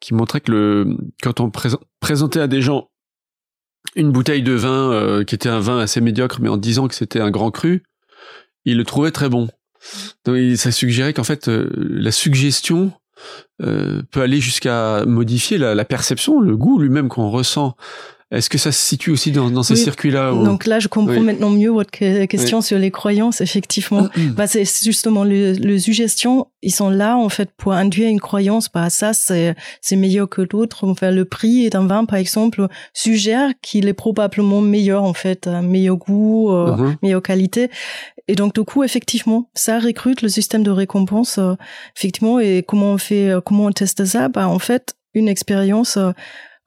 [0.00, 1.50] qui montrait que le quand on
[2.00, 2.88] présentait à des gens
[3.96, 6.94] une bouteille de vin euh, qui était un vin assez médiocre, mais en disant que
[6.94, 7.82] c'était un grand cru,
[8.64, 9.48] ils le trouvaient très bon.
[10.24, 12.90] Donc, ça suggérait qu'en fait, euh, la suggestion euh,
[13.58, 17.76] peut aller jusqu'à modifier la, la, perception, le goût lui-même qu'on ressent.
[18.30, 21.50] Est-ce que ça se situe aussi dans, dans ces circuits-là Donc là, je comprends maintenant
[21.50, 23.40] mieux votre question sur les croyances.
[23.40, 26.46] Effectivement, bah, c'est justement le, le suggestion.
[26.62, 28.70] Ils sont là en fait pour induire une croyance.
[28.72, 30.86] Bah ça, c'est c'est meilleur que l'autre.
[30.86, 35.96] Enfin, le prix d'un vin, par exemple, suggère qu'il est probablement meilleur en fait, meilleur
[35.96, 36.96] goût, euh, uh-huh.
[37.02, 37.68] meilleure qualité.
[38.28, 41.38] Et donc du coup, effectivement, ça recrute le système de récompense.
[41.38, 41.54] Euh,
[41.96, 44.28] effectivement, et comment on fait, euh, comment on teste ça?
[44.28, 46.12] Bah en fait, une expérience euh,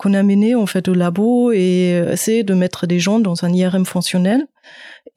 [0.04, 3.54] qu'on a menée en fait au labo et c'est de mettre des gens dans un
[3.54, 4.46] IRM fonctionnel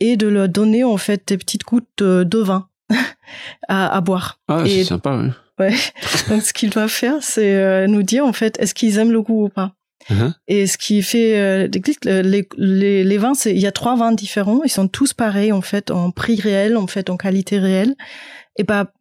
[0.00, 2.68] et de leur donner en fait des petites gouttes de, vin
[3.68, 4.40] à, à, boire.
[4.48, 5.24] Ah, c'est sympa.
[5.58, 5.74] Ouais.
[6.28, 9.46] Donc ce qu'il doit faire, c'est nous dire en fait est-ce qu'ils aiment le goût
[9.46, 9.72] ou pas.
[10.10, 10.32] Uh-huh.
[10.46, 11.68] Et ce qui fait euh,
[12.04, 14.60] les, les, les vins, il y a trois vins différents.
[14.64, 17.94] Ils sont tous pareils en fait en prix réel, en fait en qualité réelle.
[18.56, 18.92] Et bah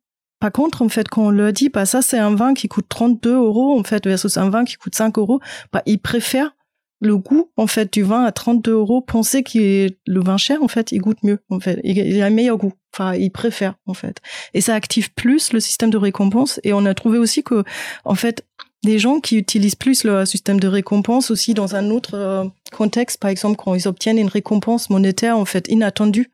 [0.45, 2.85] par contre, en fait, quand on leur dit, bah ça c'est un vin qui coûte
[2.87, 5.39] 32 euros en fait versus un vin qui coûte 5 euros,
[5.73, 6.55] bah ils préfèrent
[7.01, 10.67] le goût en fait du vin à 32 euros, penser que le vin cher en
[10.67, 12.73] fait il goûte mieux en fait, il a un meilleur goût.
[12.93, 14.21] Enfin, ils préfèrent en fait.
[14.53, 16.59] Et ça active plus le système de récompense.
[16.63, 17.63] Et on a trouvé aussi que
[18.03, 18.45] en fait
[18.83, 23.19] des gens qui utilisent plus le système de récompense aussi dans un autre euh, contexte,
[23.19, 26.29] par exemple quand ils obtiennent une récompense monétaire en fait inattendue,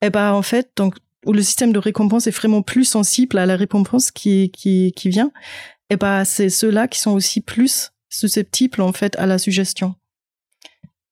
[0.00, 0.96] eh ben en fait donc
[1.26, 5.08] où le système de récompense est vraiment plus sensible à la récompense qui qui qui
[5.08, 5.30] vient,
[5.90, 9.94] et eh ben c'est ceux-là qui sont aussi plus susceptibles en fait à la suggestion.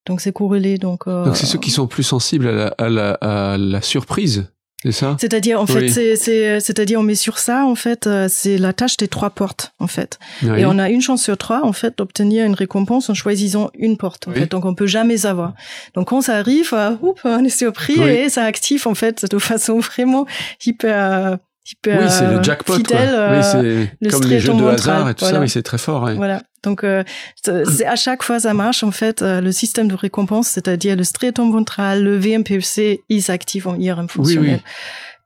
[0.06, 1.06] Donc c'est corrélé donc.
[1.06, 4.50] Euh, donc c'est ceux qui sont plus sensibles à la, à la, à la surprise
[4.82, 5.16] c'est ça?
[5.20, 8.96] C'est-à-dire en fait, c'est c'est-à-dire on met sur ça en fait, euh, c'est la tâche
[8.96, 12.46] des trois portes en fait, et on a une chance sur trois en fait d'obtenir
[12.46, 15.54] une récompense en choisissant une porte en fait, donc on peut jamais avoir.
[15.94, 19.78] Donc quand ça arrive, euh, on est surpris et ça active en fait de façon
[19.80, 20.26] vraiment
[20.64, 21.38] hyper
[21.86, 22.74] oui, c'est le jackpot.
[22.74, 25.40] Fidèle, oui, c'est comme les jeux de hasard et tout ça.
[25.40, 26.10] Oui, c'est très fort.
[26.16, 26.42] Voilà.
[26.62, 27.04] Donc, euh,
[27.42, 29.22] c'est à chaque fois ça marche en fait.
[29.22, 34.08] Euh, le système de récompense, c'est-à-dire le striatum ventral, le VMPFC, ils s'activent en IRM
[34.08, 34.44] fonctionnel.
[34.44, 34.72] Oui, oui.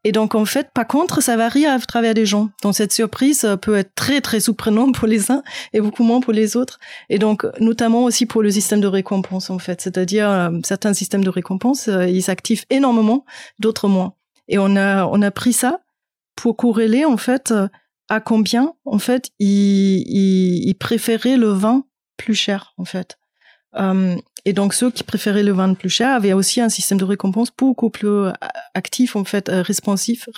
[0.07, 2.51] Et donc en fait, par contre, ça varie à travers des gens.
[2.62, 5.42] Donc cette surprise peut être très très surprenante pour les uns
[5.73, 6.79] et beaucoup moins pour les autres.
[7.09, 11.25] Et donc notamment aussi pour le système de récompense en fait, c'est-à-dire euh, certains systèmes
[11.25, 13.25] de récompense, ils s'activent énormément,
[13.59, 14.12] d'autres moins.
[14.47, 15.81] Et on a on a pris ça
[16.37, 17.55] pour corréler en fait
[18.08, 20.02] à combien en fait ils,
[20.68, 21.84] ils, préféraient le vin
[22.16, 23.18] plus cher en fait.
[23.76, 27.04] Euh, et donc ceux qui préféraient le vin plus cher avaient aussi un système de
[27.04, 28.32] récompense beaucoup plus euh,
[28.74, 30.28] actif en fait, euh, responsif,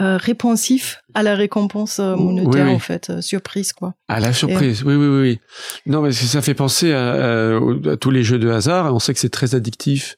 [0.00, 3.94] euh, réponsif à la récompense monétaire en fait, surprise quoi.
[4.06, 5.40] À la surprise, oui, oui, oui,
[5.86, 8.94] Non, mais ça fait penser à, à, tous les jeux de hasard.
[8.94, 10.16] On sait que c'est très addictif.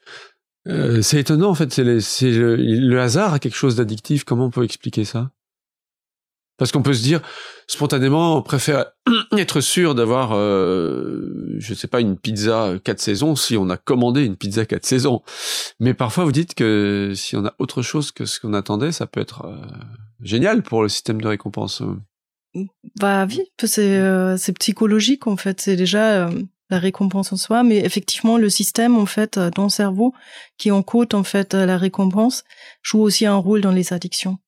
[0.69, 1.73] Euh, c'est étonnant en fait.
[1.73, 4.25] C'est le, le, hasard a quelque chose d'addictif.
[4.25, 5.31] Comment on peut expliquer ça?
[6.61, 7.21] Parce qu'on peut se dire,
[7.67, 8.85] spontanément, on préfère
[9.37, 14.25] être sûr d'avoir, euh, je sais pas, une pizza quatre saisons si on a commandé
[14.25, 15.23] une pizza quatre saisons.
[15.81, 19.07] Mais parfois, vous dites que si on a autre chose que ce qu'on attendait, ça
[19.07, 19.57] peut être euh,
[20.23, 21.83] génial pour le système de récompense.
[23.01, 25.61] Bah oui, c'est euh, c'est psychologique en fait.
[25.61, 29.65] C'est déjà euh, la récompense en soi, mais effectivement le système en fait euh, dans
[29.65, 30.13] le cerveau
[30.59, 32.45] qui encode en fait la récompense
[32.83, 34.39] joue aussi un rôle dans les addictions.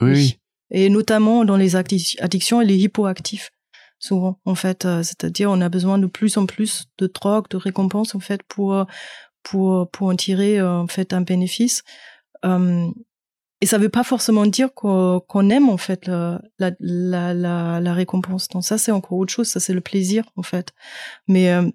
[0.00, 0.38] Oui.
[0.72, 3.50] Et notamment dans les addictions et les hypoactifs
[3.98, 4.82] souvent en fait.
[5.02, 8.84] C'est-à-dire on a besoin de plus en plus de drogue, de récompense en fait pour
[9.44, 11.84] pour pour en tirer en fait un bénéfice.
[13.62, 18.48] Et ça veut pas forcément dire qu'on aime en fait la, la, la, la, récompense.
[18.48, 20.72] Donc ça c'est encore autre chose, ça c'est le plaisir en fait.
[21.28, 21.70] Mais euh,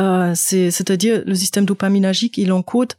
[0.00, 2.94] euh, c'est c'est-à-dire le système dopaminergique, il encode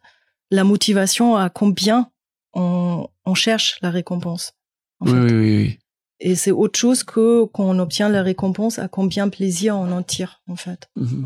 [0.52, 2.10] la motivation à combien
[2.54, 4.54] on, on cherche la récompense.
[5.02, 5.80] Oui, oui, oui,
[6.20, 10.04] Et c'est autre chose que quand on obtient la récompense, à combien plaisir on en
[10.04, 10.90] tire en fait.
[10.98, 11.26] Mm-hmm.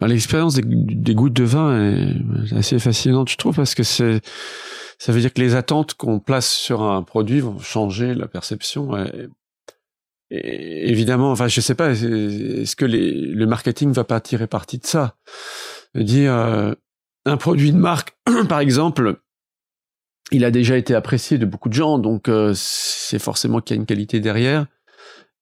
[0.00, 4.20] Bah, L'expérience des, des, gouttes de vin est assez fascinante, je trouve, parce que c'est
[4.98, 8.96] ça veut dire que les attentes qu'on place sur un produit vont changer la perception.
[10.30, 14.78] Et, évidemment, enfin, je sais pas, est-ce que les, le marketing va pas tirer parti
[14.78, 15.16] de ça?
[15.94, 16.74] Dire euh,
[17.24, 19.20] un produit de marque, par exemple,
[20.30, 23.78] il a déjà été apprécié de beaucoup de gens, donc euh, c'est forcément qu'il y
[23.78, 24.66] a une qualité derrière.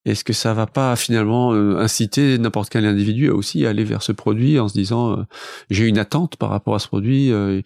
[0.05, 4.03] Est-ce que ça va pas finalement euh, inciter n'importe quel individu à aussi aller vers
[4.03, 5.25] ce produit en se disant
[5.68, 7.61] j'ai une attente par rapport à ce produit euh,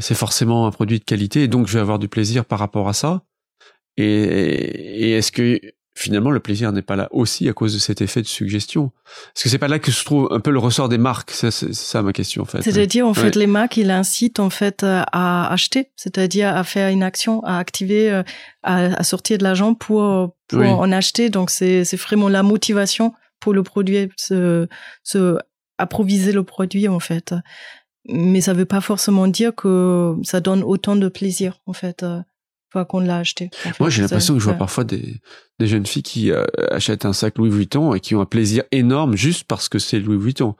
[0.00, 2.92] c'est forcément un produit de qualité, donc je vais avoir du plaisir par rapport à
[2.92, 3.22] ça?
[3.96, 5.60] Et, est-ce que
[5.94, 8.92] finalement le plaisir n'est pas là aussi à cause de cet effet de suggestion.
[9.34, 11.30] Est-ce que c'est pas là que se trouve un peu le ressort des marques.
[11.32, 12.62] C'est ça ma question en fait.
[12.62, 17.02] C'est-à-dire en fait les marques, ils incitent en fait à acheter, c'est-à-dire à faire une
[17.02, 18.22] action, à activer, euh,
[18.62, 21.28] à, sortir de l'argent pour pour en acheter.
[21.30, 24.68] Donc c'est vraiment la motivation pour le produit, se,
[25.02, 25.38] se
[25.78, 27.34] approviser le produit en fait.
[28.08, 32.20] Mais ça veut pas forcément dire que ça donne autant de plaisir en fait euh,
[32.70, 33.50] fois qu'on l'a acheté.
[33.78, 35.20] Moi, j'ai l'impression que je vois parfois des,
[35.58, 38.62] des jeunes filles qui euh, achètent un sac Louis Vuitton et qui ont un plaisir
[38.72, 40.54] énorme juste parce que c'est Louis Vuitton.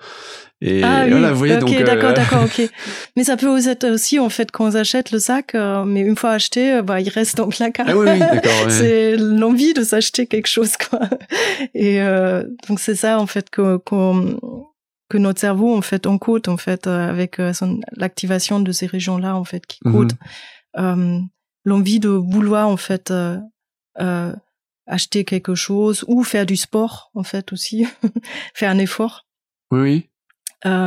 [0.60, 1.12] Et ah, oui.
[1.12, 1.70] vous voyez, donc.
[1.84, 2.68] d'accord, euh, d'accord, ok.
[3.16, 5.54] Mais ça peut être aussi, en fait, quand on achète le sac,
[5.86, 7.86] mais une fois acheté, bah, il reste dans le placard.
[7.88, 8.50] Ah oui, oui d'accord.
[8.64, 8.70] Ouais.
[8.70, 11.00] c'est l'envie de s'acheter quelque chose, quoi.
[11.74, 12.00] Et
[12.68, 14.38] donc, c'est ça, en fait, qu'on
[15.10, 17.52] que notre cerveau en fait encode en fait euh, avec euh,
[17.96, 19.92] l'activation de ces régions là en fait qui mhm.
[19.92, 20.18] codent
[20.78, 21.18] euh,
[21.64, 23.12] l'envie de vouloir en fait
[24.86, 27.86] acheter quelque chose ou faire du sport en fait aussi
[28.54, 29.26] faire un effort.
[29.70, 30.06] Oui oui.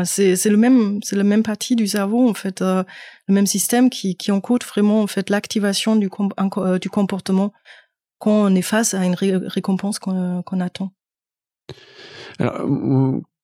[0.06, 2.86] C'est c'est le même c'est la même partie du cerveau en fait le
[3.28, 6.10] même système qui qui encode vraiment en fait l'activation du
[6.80, 7.54] du comportement
[8.24, 10.94] quand on est face à une récompense qu'on attend.
[12.40, 12.66] Alors,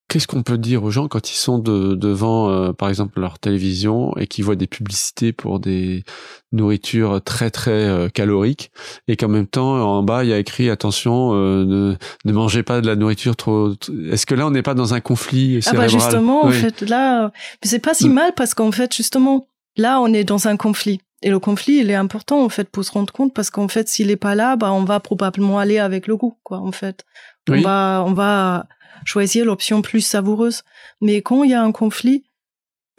[0.10, 4.12] Qu'est-ce qu'on peut dire aux gens quand ils sont devant, euh, par exemple, leur télévision
[4.18, 6.04] et qu'ils voient des publicités pour des
[6.52, 8.72] nourritures très très euh, caloriques
[9.08, 11.96] et qu'en même temps en bas il y a écrit attention euh, ne,
[12.26, 13.74] ne mangez pas de la nourriture trop.
[14.12, 16.82] Est-ce que là on n'est pas dans un conflit cérébral Ah bah justement en fait
[16.82, 18.14] là c'est pas si mm.
[18.14, 21.02] mal parce qu'en fait justement là on est dans un conflit.
[21.22, 23.90] Et le conflit, il est important en fait pour se rendre compte parce qu'en fait,
[23.90, 26.60] s'il est pas là, bah on va probablement aller avec le goût, quoi.
[26.60, 27.04] En fait,
[27.50, 28.68] on va, on va
[29.06, 30.64] choisir l'option plus savoureuse.
[31.02, 32.24] Mais quand il y a un conflit,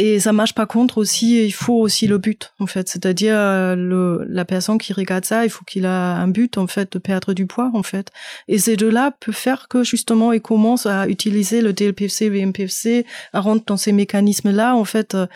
[0.03, 2.89] et ça marche pas contre aussi, il faut aussi le but, en fait.
[2.89, 6.67] C'est-à-dire, euh, le, la personne qui regarde ça, il faut qu'il a un but, en
[6.67, 8.11] fait, de perdre du poids, en fait.
[8.49, 13.41] Et ces deux-là peuvent faire que, justement, il commence à utiliser le DLPFC, VMPFC, à
[13.41, 15.27] rentrer dans ces mécanismes-là, en fait, euh,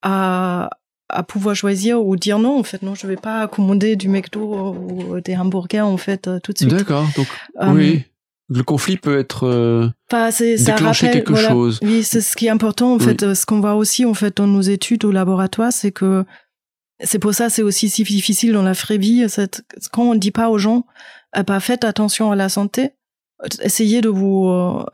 [0.00, 0.70] à,
[1.10, 4.72] à pouvoir choisir ou dire non, en fait, non, je vais pas commander du McDo
[4.72, 6.70] ou des hamburgers, en fait, euh, tout de suite.
[6.70, 7.26] D'accord, donc,
[7.74, 8.06] oui
[8.48, 11.78] le conflit peut être euh, déclencher quelque chose.
[11.82, 13.34] Oui, c'est ce qui est important en fait.
[13.34, 16.24] Ce qu'on voit aussi en fait dans nos études au laboratoire, c'est que
[17.00, 19.26] c'est pour ça c'est aussi si difficile dans la vraie vie.
[19.92, 20.86] Quand on dit pas aux gens,
[21.36, 22.92] eh ben, faites attention à la santé,
[23.60, 24.84] essayez de vous euh,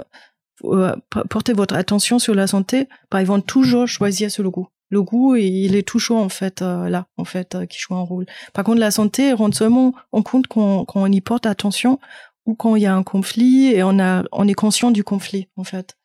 [0.65, 0.97] euh,
[1.31, 2.89] porter votre attention sur la santé.
[3.13, 4.67] Ben, ils vont toujours choisir sur le goût.
[4.91, 8.27] Le goût, il est toujours en fait là, en fait, qui joue un rôle.
[8.53, 11.99] Par contre, la santé rend seulement en compte qu'on on y porte attention,
[12.47, 15.49] ou quand il y a un conflit et on a on est conscient du conflit
[15.57, 15.97] en fait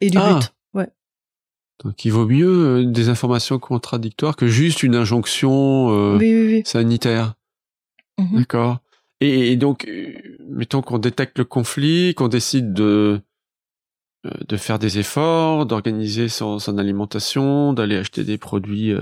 [0.00, 0.34] et du ah.
[0.34, 0.52] but.
[0.74, 0.88] Ouais.
[1.84, 7.34] Donc il vaut mieux euh, des informations contradictoires que juste une injonction euh, sanitaire.
[8.18, 8.38] Mhm.
[8.38, 8.78] D'accord.
[9.20, 10.12] Et, donc euh,
[10.48, 13.20] mettons qu'on détecte le conflit, qu'on décide de
[14.48, 18.92] de faire des efforts, d'organiser son, son, alimentation, d'aller acheter des produits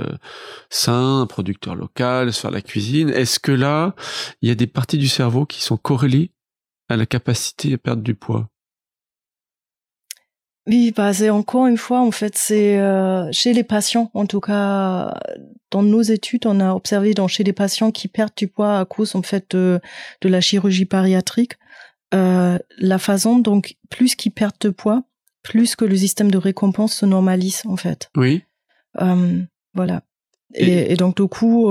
[0.69, 3.09] sains, un producteur local, faire la cuisine.
[3.09, 3.95] Est-ce que là,
[4.43, 6.34] il y a des parties du cerveau qui sont corrélées
[6.89, 8.49] à la capacité à perdre du poids
[10.67, 14.41] Oui, bah c'est encore une fois en fait c'est euh, chez les patients en tout
[14.41, 15.19] cas
[15.71, 18.85] dans nos études, on a observé dans chez des patients qui perdent du poids à
[18.85, 19.81] cause en fait de,
[20.21, 21.55] de la chirurgie bariatrique,
[22.15, 25.03] euh, la façon donc plus qu'ils perdent de poids,
[25.43, 28.09] plus que le système de récompense se normalise en fait.
[28.17, 28.45] Oui.
[29.01, 29.43] Euh,
[29.75, 30.03] voilà.
[30.55, 31.69] Et, et, donc du coup,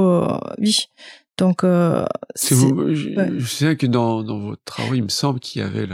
[0.58, 0.90] oui.
[1.38, 3.32] Donc euh, c'est vous, je, ouais.
[3.38, 5.88] je, sais que dans, dans vos travaux, il me semble qu'il y avait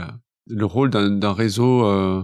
[0.46, 2.22] le rôle d'un réseau euh,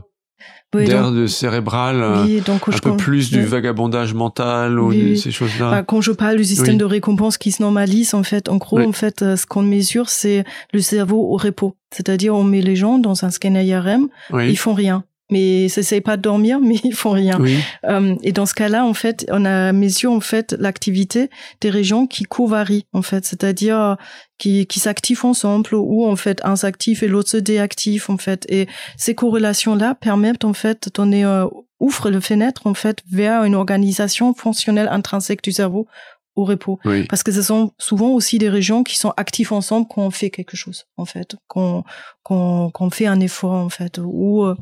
[0.74, 5.14] oui, d'air de cérébral, oui, donc, un peu compte, plus du vagabondage mental ou de
[5.14, 5.68] ces choses-là.
[5.68, 8.80] Enfin, quand je parle du système de récompense qui se normalise, en fait, en gros,
[8.80, 11.76] en fait, euh, ce qu'on mesure, c'est le cerveau au repos.
[11.94, 16.00] C'est-à-dire, on met les gens dans un scanner IRM, ils font rien mais ils s'essayent
[16.00, 17.38] pas de dormir, mais ils font rien.
[17.40, 17.58] Oui.
[17.84, 22.06] Euh, et dans ce cas-là, en fait, on a mesuré en fait l'activité des régions
[22.06, 23.96] qui covarient, en fait, c'est-à-dire
[24.38, 28.46] qui, qui s'activent ensemble ou en fait un s'active et l'autre se déactive en fait.
[28.48, 31.46] Et ces corrélations-là permettent en fait donner euh,
[31.80, 35.86] ouvre le fenêtre en fait vers une organisation fonctionnelle intrinsèque du cerveau
[36.34, 36.78] au repos.
[36.84, 37.04] Oui.
[37.04, 40.30] Parce que ce sont souvent aussi des régions qui sont actives ensemble quand on fait
[40.30, 41.82] quelque chose, en fait, qu'on
[42.22, 44.54] qu'on qu'on fait un effort, en fait, ou euh, euh,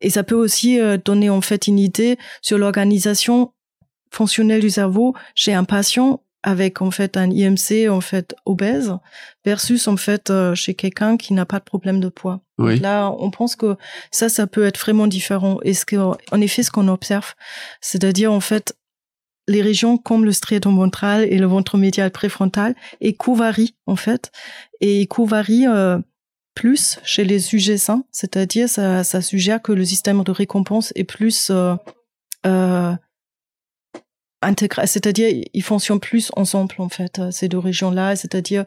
[0.00, 3.52] et ça peut aussi euh, donner en fait une idée sur l'organisation
[4.10, 8.96] fonctionnelle du cerveau chez un patient avec en fait un IMC en fait obèse
[9.44, 12.40] versus en fait euh, chez quelqu'un qui n'a pas de problème de poids.
[12.58, 12.78] Oui.
[12.78, 13.76] Là, on pense que
[14.10, 15.58] ça, ça peut être vraiment différent.
[15.62, 17.34] Et ce que, en effet, ce qu'on observe,
[17.80, 18.74] c'est-à-dire en fait
[19.48, 24.30] les régions comme le striatum ventral et le ventre médial préfrontal et covarient en fait
[24.80, 25.98] et covarient euh,
[26.54, 31.04] plus chez les sujets sains, c'est-à-dire ça, ça suggère que le système de récompense est
[31.04, 31.74] plus euh,
[32.46, 32.94] euh,
[34.42, 38.64] intégral, c'est-à-dire ils fonctionnent plus ensemble en fait ces deux régions-là, c'est-à-dire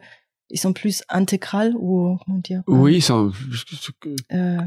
[0.50, 3.32] ils sont plus intégrales ou comment dire Oui, ils sont
[4.32, 4.58] euh,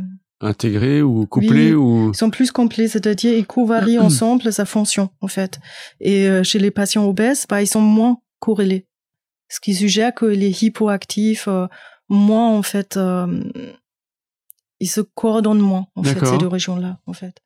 [0.41, 5.09] intégrés ou couplés oui, ou ils sont plus complets, c'est-à-dire ils covarient ensemble sa fonction
[5.21, 5.59] en fait.
[5.99, 8.87] Et euh, chez les patients obèses, bah, ils sont moins corrélés,
[9.49, 11.67] ce qui suggère que les hypoactifs euh,
[12.09, 13.43] moins en fait euh,
[14.79, 17.41] ils se coordonnent moins en fait ces deux régions là en fait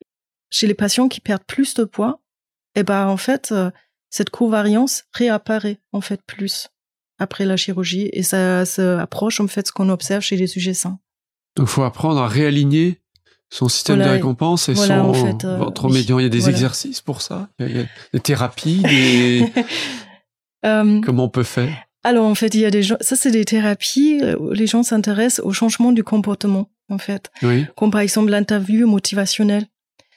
[0.49, 2.21] chez les patients qui perdent plus de poids
[2.75, 3.71] et eh ben en fait euh,
[4.09, 6.69] cette covariance réapparaît en fait plus
[7.17, 10.73] après la chirurgie et ça se approche en fait ce qu'on observe chez les sujets
[10.73, 10.99] sains
[11.55, 13.01] donc faut apprendre à réaligner
[13.51, 16.19] son système voilà, de récompense et voilà, son en fait, euh, ventre médian.
[16.19, 16.53] Il y a des voilà.
[16.53, 17.49] exercices pour ça.
[17.59, 18.81] Il y, a, il y a des thérapies.
[18.81, 19.51] Des...
[20.65, 21.75] euh, Comment on peut faire?
[22.03, 24.83] Alors en fait, il y a des gens, ça c'est des thérapies où les gens
[24.83, 27.31] s'intéressent au changement du comportement en fait.
[27.43, 27.65] Oui.
[27.75, 29.67] Comme par exemple l'interview motivationnelle.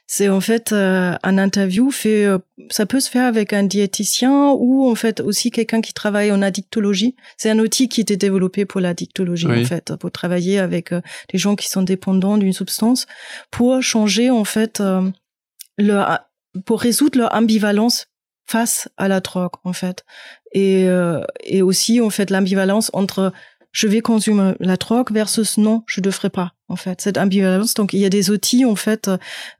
[0.07, 4.51] C'est en fait euh, un interview fait, euh, ça peut se faire avec un diététicien
[4.51, 7.17] ou en fait aussi quelqu'un qui travaille en addictologie.
[7.39, 9.63] C'est un outil qui était développé pour l'addictologie oui.
[9.63, 11.01] en fait, pour travailler avec euh,
[11.33, 13.07] des gens qui sont dépendants d'une substance,
[13.51, 15.09] pour changer en fait euh,
[15.79, 16.21] leur,
[16.67, 18.07] pour résoudre leur ambivalence
[18.47, 20.05] face à la drogue en fait
[20.53, 23.33] et euh, et aussi en fait l'ambivalence entre
[23.73, 27.75] je vais consommer la drogue versus non je ne ferai pas en fait cette ambivalence
[27.75, 29.11] donc il y a des outils en fait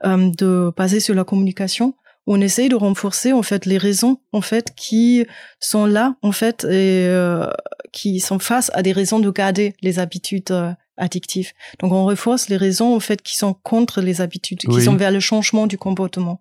[0.05, 1.95] euh, de basés sur la communication
[2.27, 5.27] on essaye de renforcer en fait les raisons en fait qui
[5.61, 7.47] sont là en fait et euh,
[7.93, 11.53] qui sont face à des raisons de garder les habitudes euh, addictives.
[11.81, 14.77] Donc on renforce les raisons en fait qui sont contre les habitudes, Oui.
[14.77, 16.41] qui sont vers le changement du comportement.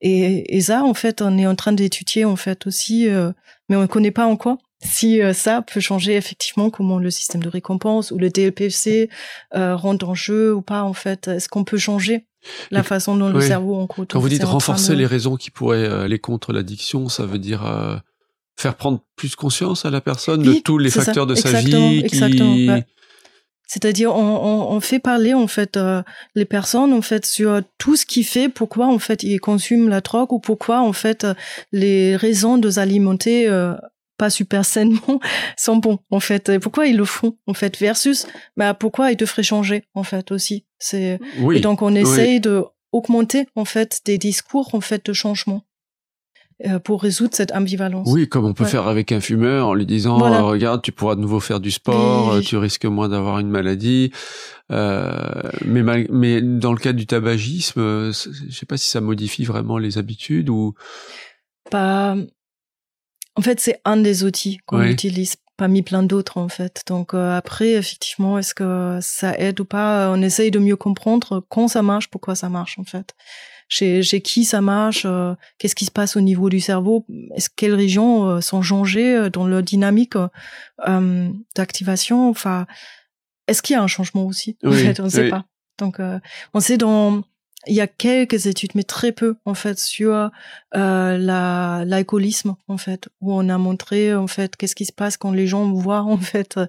[0.00, 3.32] Et, et ça, en fait, on est en train d'étudier en fait aussi, euh,
[3.68, 7.42] mais on ne connaît pas encore si euh, ça peut changer effectivement comment le système
[7.42, 9.10] de récompense ou le DLPFC
[9.56, 11.26] euh, rentre en jeu ou pas en fait.
[11.26, 12.26] Est-ce qu'on peut changer
[12.70, 15.50] la façon dont le cerveau en compte Quand vous dites renforcer de- les raisons qui
[15.50, 17.96] pourraient euh, aller contre l'addiction, ça veut dire euh,
[18.56, 21.02] faire prendre plus conscience à la personne de tous les ça.
[21.02, 21.98] facteurs de sa vie qui...
[22.04, 22.86] exactement, ouais.
[23.68, 26.02] C'est-à-dire, on, on, on fait parler en fait euh,
[26.34, 30.00] les personnes en fait sur tout ce qui fait pourquoi en fait ils consomment la
[30.00, 31.34] drogue ou pourquoi en fait euh,
[31.70, 33.74] les raisons de s'alimenter euh,
[34.16, 35.20] pas super sainement
[35.58, 36.48] sont bons en fait.
[36.48, 38.26] Et pourquoi ils le font en fait versus
[38.56, 40.64] bah pourquoi ils devraient changer en fait aussi.
[40.78, 41.58] C'est Oui.
[41.58, 45.62] et donc on essaye de augmenter en fait des discours en fait de changement
[46.84, 48.70] pour résoudre cette ambivalence Oui, comme on peut Ouais.
[48.70, 50.38] faire avec un fumeur en lui disant Voilà.
[50.38, 53.38] euh, regarde, tu pourras de nouveau faire du sport, Oui, euh, tu risques moins d'avoir
[53.38, 54.10] une maladie.
[54.72, 55.12] Euh,
[55.64, 59.44] mais, mal- mais dans le cas du tabagisme, euh, je sais pas si ça modifie
[59.44, 60.74] vraiment les habitudes ou
[61.70, 62.16] pas.
[63.36, 64.90] En fait, c'est un des outils qu'on Ouais.
[64.92, 66.82] utilise parmi plein d'autres, en fait.
[66.88, 70.10] Donc, euh, après, effectivement, est-ce que ça aide ou pas?
[70.10, 73.14] On essaye de mieux comprendre quand ça marche, pourquoi ça marche, en fait.
[73.68, 77.04] Chez, chez qui ça marche euh, Qu'est-ce qui se passe au niveau du cerveau?
[77.34, 80.14] Est-ce quelles régions euh, sont changées euh, dans leur dynamique
[80.86, 82.30] euh, d'activation?
[82.30, 82.66] Enfin,
[83.46, 84.56] est-ce qu'il y a un changement aussi?
[84.64, 85.44] En fait, on ne sait pas.
[85.78, 86.18] Donc, euh,
[86.54, 87.22] on sait dans
[87.66, 90.30] il y a quelques études, mais très peu en fait sur euh,
[91.18, 95.32] la l'alcoolisme en fait, où on a montré en fait qu'est-ce qui se passe quand
[95.32, 96.66] les gens voient en fait euh,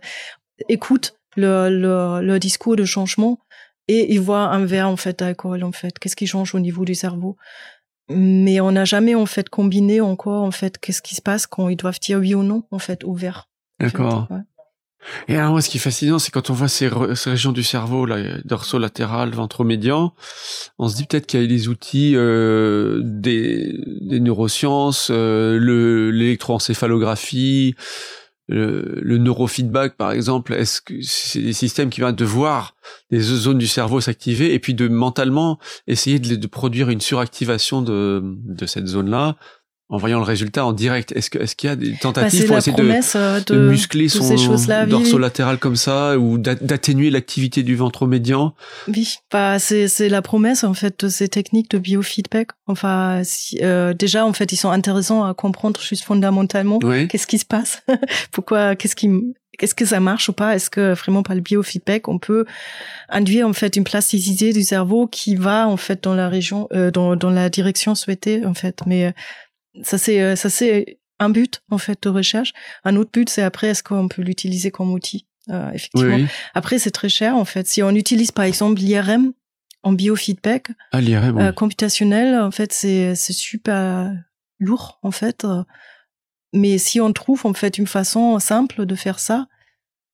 [0.68, 3.39] écoutent le, le, le discours de changement
[3.90, 6.86] et ils voient un verre en fait d'alcool en fait, qu'est-ce qui change au niveau
[6.86, 7.36] du cerveau?
[8.08, 11.70] Mais on n'a jamais en fait combiné encore en fait qu'est-ce qui se passe quand
[11.70, 13.50] ils doivent dire oui ou non en fait au verre.
[13.80, 14.28] D'accord.
[15.28, 17.64] Et alors, moi, ce qui est fascinant, c'est quand on voit ces, ces régions du
[17.64, 20.14] cerveau, là, dorsolatéral, ventromédian,
[20.78, 26.12] on se dit peut-être qu'il y a des outils euh, des, des, neurosciences, euh, le
[26.12, 27.76] l'électroencéphalographie,
[28.50, 30.54] le, neurofeedback, par exemple.
[30.54, 32.76] Est-ce que c'est des systèmes qui vont de voir
[33.12, 38.22] les zones du cerveau s'activer et puis de mentalement essayer de, produire une suractivation de,
[38.24, 39.36] de cette zone-là
[39.90, 42.48] en voyant le résultat en direct Est-ce que est-ce qu'il y a des tentatives bah,
[42.48, 44.36] pour essayer de, euh, de, de, muscler son
[44.88, 48.54] dorsolatéral comme ça ou d'atténuer l'activité du ventre médian?
[48.88, 52.50] Oui, bah c'est c'est la promesse en fait de ces techniques de biofeedback.
[52.68, 57.40] Enfin, si, euh, déjà en fait ils sont intéressants à comprendre juste fondamentalement qu'est-ce qui
[57.40, 57.82] se passe,
[58.32, 59.10] pourquoi, qu'est-ce qui
[59.58, 62.46] Qu'est-ce que ça marche ou pas Est-ce que vraiment par le biofeedback, on peut
[63.10, 66.92] induire en fait une plasticité du cerveau qui va en fait dans la région, euh,
[66.92, 68.80] dans, dans la direction souhaitée en fait.
[68.86, 69.14] Mais
[69.84, 72.53] ça c'est euh, ça c'est un but en fait de recherche.
[72.84, 76.28] Un autre but c'est après est-ce qu'on peut l'utiliser comme outil euh, effectivement.
[76.53, 77.67] Après c'est très cher en fait.
[77.67, 79.34] Si on utilise par exemple l'IRM
[79.84, 84.11] en biofeedback ah, euh, computationnel, en fait c'est c'est super
[84.59, 85.45] lourd en fait.
[86.53, 89.47] Mais si on trouve en fait une façon simple de faire ça,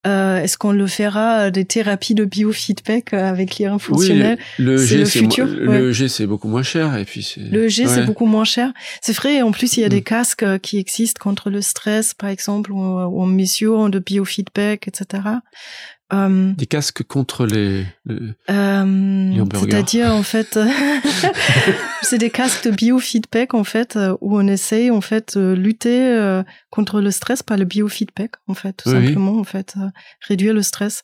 [0.06, 4.64] euh, Est-ce qu'on le fera euh, des thérapies de biofeedback euh, avec l'IRM fonctionnel oui,
[4.64, 8.26] le, G, c'est le G c'est beaucoup moins cher et puis le G c'est beaucoup
[8.26, 8.72] moins cher.
[9.00, 9.42] C'est vrai.
[9.42, 10.04] En plus, il y a des mm.
[10.04, 14.88] casques euh, qui existent contre le stress, par exemple, ou, ou en mission de biofeedback,
[14.88, 15.22] etc.
[16.12, 20.56] Euh, des casques contre les, les, euh, C'est-à-dire en fait,
[22.02, 26.44] c'est des casques de biofeedback en fait où on essaye en fait de lutter euh,
[26.70, 29.74] contre le stress par le biofeedback en fait tout simplement en fait
[30.20, 31.02] réduire le stress.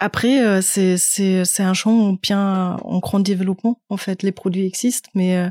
[0.00, 5.08] après c'est c'est c'est un champ bien en grand développement en fait les produits existent
[5.14, 5.50] mais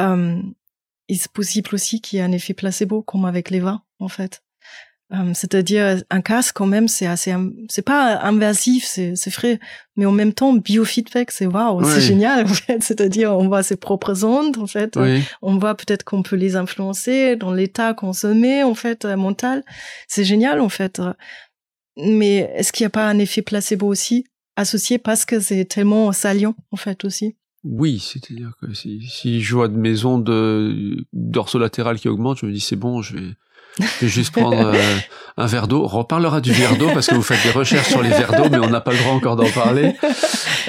[0.00, 4.08] il est possible aussi qu'il y ait un effet placebo comme avec les vins en
[4.08, 4.42] fait.
[5.10, 7.34] Euh, c'est-à-dire un casque quand même c'est assez
[7.70, 9.58] c'est pas invasif c'est c'est frais
[9.96, 12.82] mais en même temps biofeedback c'est waouh c'est génial en fait.
[12.82, 14.98] C'est-à-dire on voit ses propres ondes en fait.
[15.40, 19.16] On voit peut-être qu'on peut les influencer dans l'état qu'on se met en fait euh,
[19.16, 19.64] mental.
[20.08, 21.00] C'est génial en fait.
[21.96, 26.12] Mais est-ce qu'il n'y a pas un effet placebo aussi associé parce que c'est tellement
[26.12, 27.34] saliant en fait aussi?
[27.64, 32.46] Oui, c'est-à-dire que si, si je vois de mes ondes euh, dorsolatérales qui augmentent, je
[32.46, 33.34] me dis c'est bon, je vais,
[33.78, 34.96] je vais juste prendre euh,
[35.36, 35.84] un verre d'eau.
[35.84, 38.48] On reparlera du verre d'eau parce que vous faites des recherches sur les verres d'eau,
[38.50, 39.94] mais on n'a pas le droit encore d'en parler.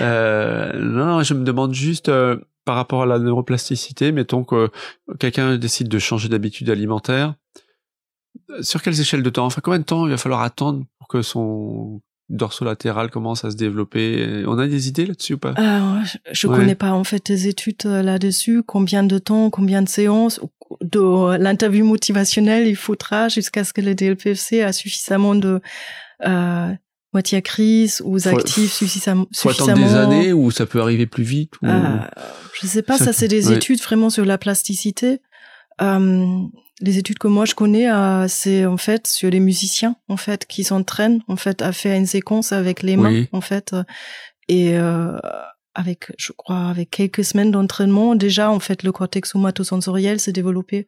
[0.02, 4.70] Euh, non, je me demande juste euh, par rapport à la neuroplasticité, mettons que
[5.20, 7.34] quelqu'un décide de changer d'habitude alimentaire.
[8.62, 9.46] Sur quelles échelles de temps?
[9.46, 13.56] Enfin, combien de temps il va falloir attendre pour que son dorsolatéral commence à se
[13.56, 15.54] développer On a des idées là-dessus ou pas?
[16.32, 18.64] Je ne connais pas en fait des études là-dessus.
[18.64, 20.40] Combien de temps Combien de séances
[20.82, 25.62] de l'interview motivationnelle, il faudra jusqu'à ce que le DLPFC a suffisamment de
[26.28, 26.72] euh,
[27.14, 29.26] moitié crise ou actifs suffisamment.
[29.34, 31.66] Faut attendre des années ou ça peut arriver plus vite ou...
[31.66, 31.98] euh,
[32.62, 35.22] Je sais pas, ça, c'est des études vraiment sur la plasticité.
[35.82, 36.26] Euh,
[36.82, 40.46] les études que moi je connais, euh, c'est en fait sur les musiciens en fait
[40.46, 43.76] qui s'entraînent en fait à faire une séquence avec les mains en fait
[44.48, 45.18] et euh,
[45.76, 50.88] avec, je crois, avec quelques semaines d'entraînement, déjà, en fait, le cortex somatosensoriel s'est développé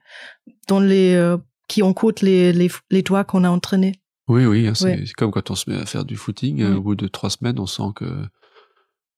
[0.67, 1.37] dans les, euh,
[1.69, 4.01] qui encodent les, les, les doigts qu'on a entraînés.
[4.27, 6.81] Oui, oui, hein, c'est comme quand on se met à faire du footing, euh, au
[6.81, 8.05] bout de trois semaines, on sent que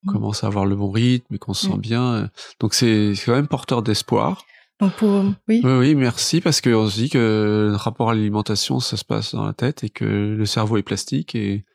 [0.05, 2.29] on commence à avoir le bon rythme et qu'on se sent bien.
[2.59, 4.45] Donc c'est quand même porteur d'espoir.
[5.47, 5.61] Oui.
[5.63, 9.35] Oui, oui, merci parce qu'on se dit que le rapport à l'alimentation, ça se passe
[9.35, 11.65] dans la tête et que le cerveau est plastique et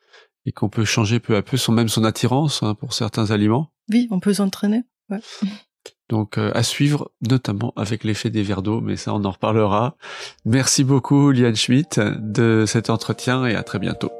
[0.48, 3.70] et qu'on peut changer peu à peu son même son attirance hein, pour certains aliments.
[3.90, 4.82] Oui, on peut s'entraîner.
[5.10, 5.20] Ouais.
[6.08, 9.96] Donc euh, à suivre, notamment avec l'effet des verres d'eau, mais ça on en reparlera.
[10.46, 14.10] Merci beaucoup Liane Schmidt de cet entretien et à très bientôt.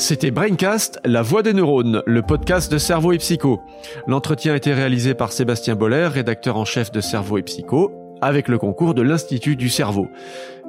[0.00, 3.60] C'était Braincast, la voix des neurones, le podcast de Cerveau et Psycho.
[4.06, 7.90] L'entretien a été réalisé par Sébastien Boller, rédacteur en chef de Cerveau et Psycho,
[8.20, 10.08] avec le concours de l'Institut du cerveau.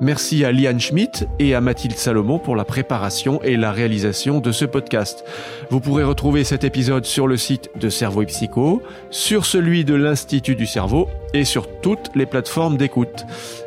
[0.01, 4.53] Merci à Liane Schmidt et à Mathilde Salomon pour la préparation et la réalisation de
[4.53, 5.25] ce podcast.
[5.69, 9.95] Vous pourrez retrouver cet épisode sur le site de Cerveau et Psycho, sur celui de
[9.95, 13.25] l'Institut du cerveau et sur toutes les plateformes d'écoute.